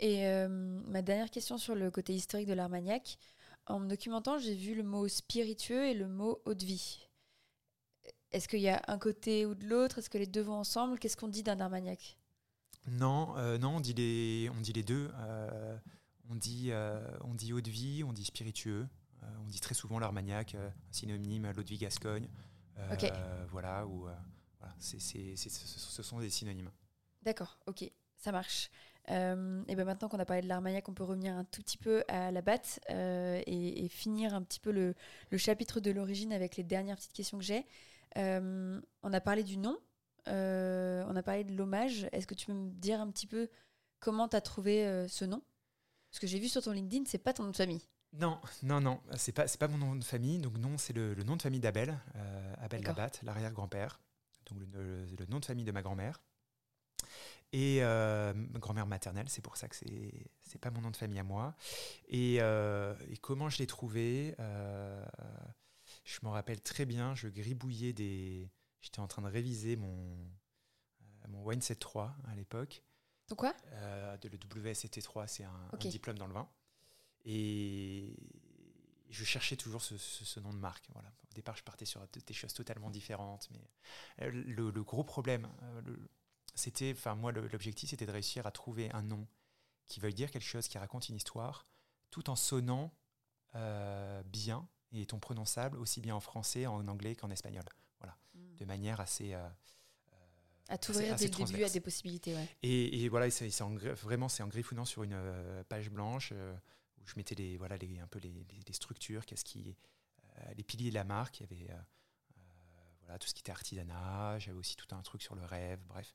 [0.00, 3.18] Et euh, ma dernière question sur le côté historique de l'Armagnac.
[3.72, 7.08] En me documentant, j'ai vu le mot spiritueux et le mot eau de vie.
[8.30, 9.98] Est-ce qu'il y a un côté ou de l'autre?
[9.98, 10.98] Est-ce que les deux vont ensemble?
[10.98, 12.18] Qu'est-ce qu'on dit d'un Armagnac?
[12.86, 15.10] Non, euh, non, on dit les, on dit les deux.
[15.14, 15.78] Euh,
[16.28, 18.86] on dit, euh, on dit eau de vie, on dit spiritueux.
[19.42, 20.54] On dit très souvent l'Armagnac,
[20.90, 22.28] synonyme à l'eau de vie Gascogne.
[23.48, 26.70] Voilà, ou voilà, c'est, ce sont des synonymes.
[27.22, 28.70] D'accord, ok, ça marche.
[29.10, 31.76] Euh, et ben maintenant qu'on a parlé de l'Armagnac, on peut revenir un tout petit
[31.76, 34.94] peu à la batte euh, et, et finir un petit peu le,
[35.30, 37.66] le chapitre de l'origine avec les dernières petites questions que j'ai.
[38.16, 39.76] Euh, on a parlé du nom,
[40.26, 42.06] on a parlé de l'hommage.
[42.12, 43.48] Est-ce que tu peux me dire un petit peu
[43.98, 45.42] comment tu as trouvé ce nom?
[46.10, 47.82] Parce que j'ai vu sur ton LinkedIn, c'est pas ton nom de famille.
[48.12, 50.38] Non, non, non, c'est pas, pas mon nom de famille.
[50.38, 51.98] Donc non, c'est le, le nom de famille d'Abel,
[52.62, 52.82] Abel.
[52.82, 54.00] Labatte, l'arrière-grand-père.
[54.46, 56.22] Donc le nom de famille de ma grand-mère.
[57.54, 60.96] Et euh, ma grand-mère maternelle, c'est pour ça que c'est, c'est pas mon nom de
[60.96, 61.54] famille à moi.
[62.08, 65.04] Et, euh, et comment je l'ai trouvé euh,
[66.04, 67.14] Je m'en rappelle très bien.
[67.14, 68.50] Je gribouillais des.
[68.80, 69.92] J'étais en train de réviser mon,
[71.02, 72.82] euh, mon Wine 7.3 à l'époque.
[73.28, 73.52] Donc quoi?
[74.22, 74.38] De le
[74.72, 75.86] WSET3, c'est un, Ok.
[75.86, 76.48] un diplôme dans le vin.
[77.24, 78.16] Et
[79.10, 80.86] je cherchais toujours ce, ce- ce nom de marque.
[80.94, 81.08] Voilà.
[81.30, 83.48] Au départ, je partais sur de- des choses totalement différentes.
[83.52, 85.48] Mais le, le gros problème,
[85.84, 86.08] le-
[86.54, 89.26] c'était, enfin moi, l'objectif, c'était de réussir à trouver un nom
[89.86, 91.66] qui veuille dire quelque chose, qui raconte une histoire,
[92.10, 92.92] tout en sonnant
[93.54, 97.64] euh, bien et étant prononçable aussi bien en français, en anglais qu'en espagnol.
[98.58, 99.34] De manière assez.
[99.34, 99.48] euh,
[100.68, 102.48] À t'ouvrir dès le début à des possibilités, ouais.
[102.62, 103.48] et, et voilà, c'est
[104.02, 106.54] vraiment c'est en griffonnant sur une euh, page blanche euh,
[107.00, 109.76] où je mettais les, voilà, les, un peu les, les- les structures, qu'est-ce qui,
[110.56, 111.40] les piliers de la marque.
[111.40, 111.76] Il y avait
[113.12, 116.14] voilà, tout ce qui était artisanat, j'avais aussi tout un truc sur le rêve, bref.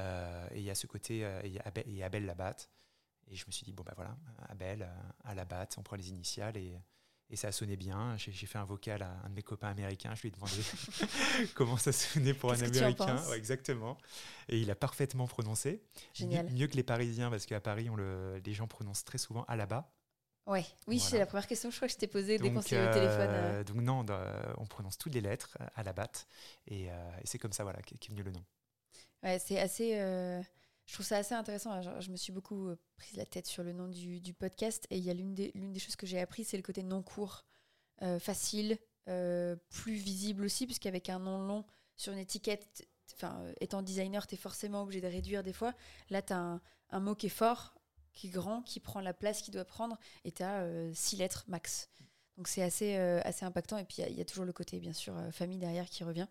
[0.00, 2.26] Euh, et il y a ce côté, euh, et il y a Abel, et Abel
[2.26, 2.68] Labatte.
[3.30, 4.16] Et je me suis dit, bon, bah voilà,
[4.48, 6.78] Abel euh, à Labatte, on prend les initiales et.
[7.30, 8.14] Et ça a sonné bien.
[8.18, 10.14] J'ai fait un vocal à un de mes copains américains.
[10.14, 10.52] Je lui ai demandé
[11.54, 13.26] comment ça sonnait pour un américain.
[13.30, 13.96] Ouais, exactement.
[14.50, 15.82] Et il a parfaitement prononcé.
[16.12, 16.50] Génial.
[16.50, 19.56] Mieux que les Parisiens, parce qu'à Paris, on le, les gens prononcent très souvent à
[19.56, 19.90] la bas.
[20.46, 22.62] Ouais, oui, c'est la première question que je crois que je t'ai posée dès qu'on
[22.62, 23.28] s'est eu au téléphone.
[23.30, 23.64] euh, euh.
[23.64, 24.04] donc non,
[24.58, 26.26] on prononce toutes les lettres à la batte.
[26.66, 28.44] Et, euh, et c'est comme ça voilà, qu'est venu le nom.
[29.22, 30.00] Ouais, c'est assez.
[30.00, 30.42] euh,
[30.86, 31.80] je trouve ça assez intéressant.
[31.80, 34.86] Je, je me suis beaucoup euh, prise la tête sur le nom du, du podcast.
[34.90, 36.82] Et il y a l'une des, l'une des choses que j'ai appris, c'est le côté
[36.82, 37.44] non court,
[38.02, 38.78] euh, facile,
[39.08, 41.64] euh, plus visible aussi, puisqu'avec un nom long
[41.96, 42.84] sur une étiquette,
[43.22, 45.72] euh, étant designer, tu es forcément obligé de réduire des fois.
[46.10, 47.74] Là, tu as un, un mot qui est fort,
[48.12, 51.44] qui est grand, qui prend la place qu'il doit prendre, et tu as six lettres
[51.48, 51.90] max.
[52.36, 53.76] Donc c'est assez, euh, assez impactant.
[53.78, 55.58] Et puis il y a- il y, a toujours le côté, bien sûr, euh, famille
[55.58, 56.28] derrière qui revient.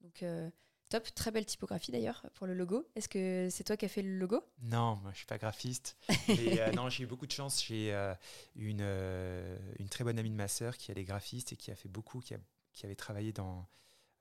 [0.00, 0.22] Donc.
[0.22, 0.50] euh,
[0.90, 2.86] Top, très belle typographie d'ailleurs pour le logo.
[2.94, 4.40] Est-ce que c'est toi qui as fait le logo?
[4.60, 5.96] Non, moi, je suis pas graphiste.
[6.38, 7.64] Euh, non, j'ai eu beaucoup de chance.
[7.64, 8.14] J'ai euh,
[8.54, 11.70] une, euh, une très bonne amie de ma sœur qui elle est graphiste et qui
[11.70, 12.38] a fait beaucoup, qui, a-
[12.74, 13.66] qui avait travaillé dans,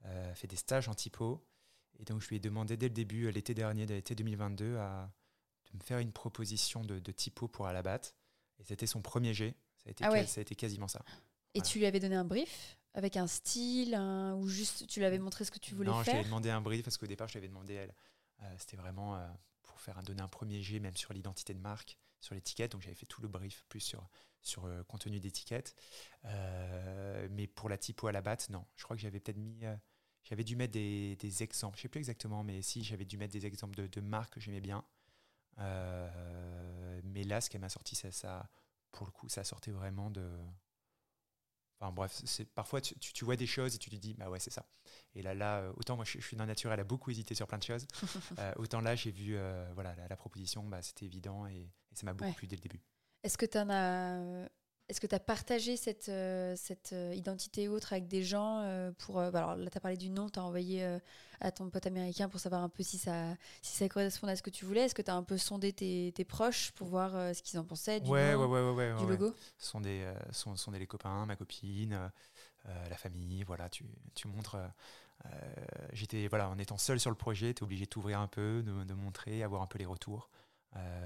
[0.06, 1.46] euh, fait des stages en typo.
[2.00, 4.78] Et donc je lui ai demandé dès le début, euh, l'été dernier, de l'été 2022,
[4.78, 5.12] à,
[5.74, 8.02] me faire une proposition de, de typo pour Alabat.
[8.60, 9.56] Et c'était son premier jet.
[9.78, 10.22] Ça a été, Ah ouais.
[10.22, 11.04] quas- ça a été quasiment ça.
[11.56, 11.70] Et Voilà.
[11.70, 15.20] tu lui avais donné un brief avec un style, un- ou juste tu lui avais
[15.20, 16.16] montré ce que tu voulais non, je lui faire?
[16.16, 17.94] avais demandé un brief parce qu'au départ, je lui avais demandé elle.
[18.44, 19.28] Euh, C'était vraiment euh,
[19.64, 22.72] pour faire un, donner un premier jet, même sur l'identité de marque, sur l'étiquette.
[22.74, 24.08] Donc j'avais fait tout le brief plus sur,
[24.42, 25.76] sur le contenu d'étiquette.
[27.32, 28.66] mais pour la typo à la batte, non.
[28.76, 29.62] Je crois que j'avais peut-être mis.
[30.24, 31.78] j'avais dû mettre des, des, exemples.
[31.78, 34.40] Je sais plus exactement, mais si j'avais dû mettre des exemples de, de marques que
[34.40, 34.84] j'aimais bien.
[35.58, 38.50] Mais là, ce qu'elle m'a sorti, ça, ça,
[38.92, 40.30] pour le coup, ça sortait vraiment de
[41.84, 44.40] Enfin bref, c'est parfois tu, tu, vois des choses et tu te dis bah ouais
[44.40, 44.66] c'est ça.
[45.16, 47.58] Et là là euh, autant moi je, suis d'un naturel à beaucoup hésité sur plein
[47.58, 47.86] de choses,
[48.40, 52.14] euh, autant là j'ai vu euh, voilà la, proposition bah, c'était évident et, ça m'a
[52.14, 52.82] beaucoup plu dès le début.
[53.22, 54.48] Est-ce que tu en as
[54.90, 58.92] est-ce que tu as partagé cette, euh, cette euh, identité autre avec des gens euh,
[58.98, 60.86] pour bah, alors là tu as parlé du nom, tu as envoyé
[61.40, 64.44] à ton pote américain pour savoir un peu si ça si ça correspondait à ce
[64.44, 64.82] que tu voulais.
[64.82, 67.64] Est-ce que tu as un peu sondé tes, tes proches pour voir ce qu'ils en
[67.64, 69.34] pensaient du, ouais, ouais, ouais, du logo?
[69.58, 72.12] Sondé, sondé les copains, ma copine,
[72.66, 74.58] la famille, voilà, tu, tu montres
[75.94, 78.62] j'étais voilà, en étant seul sur le projet, tu es obligé de t'ouvrir un peu,
[78.62, 80.30] de, de, montrer, avoir un peu les retours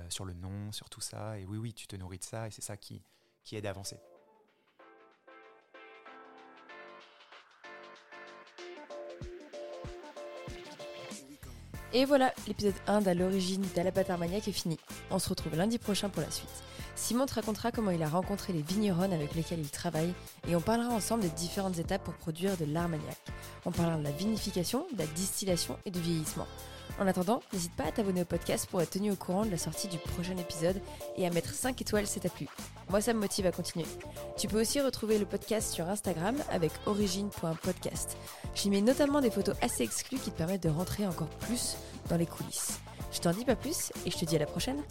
[0.10, 1.38] sur le nom, sur tout ça.
[1.38, 3.04] Et oui oui, tu te nourris de ça et c'est ça qui
[3.48, 3.96] qui aide à avancer.
[11.94, 14.78] Et voilà, l'épisode 1 d'à l'origine d'Alabat Armagnac est fini.
[15.10, 16.50] On se retrouve lundi prochain pour la suite.
[16.98, 20.14] Simon te racontera comment il a rencontré les vignerons avec lesquels il travaille
[20.50, 23.18] et on parlera ensemble des différentes étapes pour produire de l'armagnac.
[23.66, 26.48] On parlera de la vinification, de la distillation et du vieillissement.
[27.00, 29.58] En attendant, n'hésite pas à t'abonner au podcast pour être tenu au courant de la
[29.58, 30.82] sortie du prochain épisode
[31.16, 32.48] et à mettre 5 étoiles si t'as plu.
[32.90, 33.86] Moi, ça me motive à continuer.
[34.36, 38.18] Tu peux aussi retrouver le podcast sur Instagram avec origine.podcast.
[38.56, 41.78] J'y mets notamment des photos assez exclues qui te permettent de rentrer encore plus
[42.10, 42.80] dans les coulisses.
[43.12, 44.82] Je t'en dis pas plus et je te dis à la prochaine.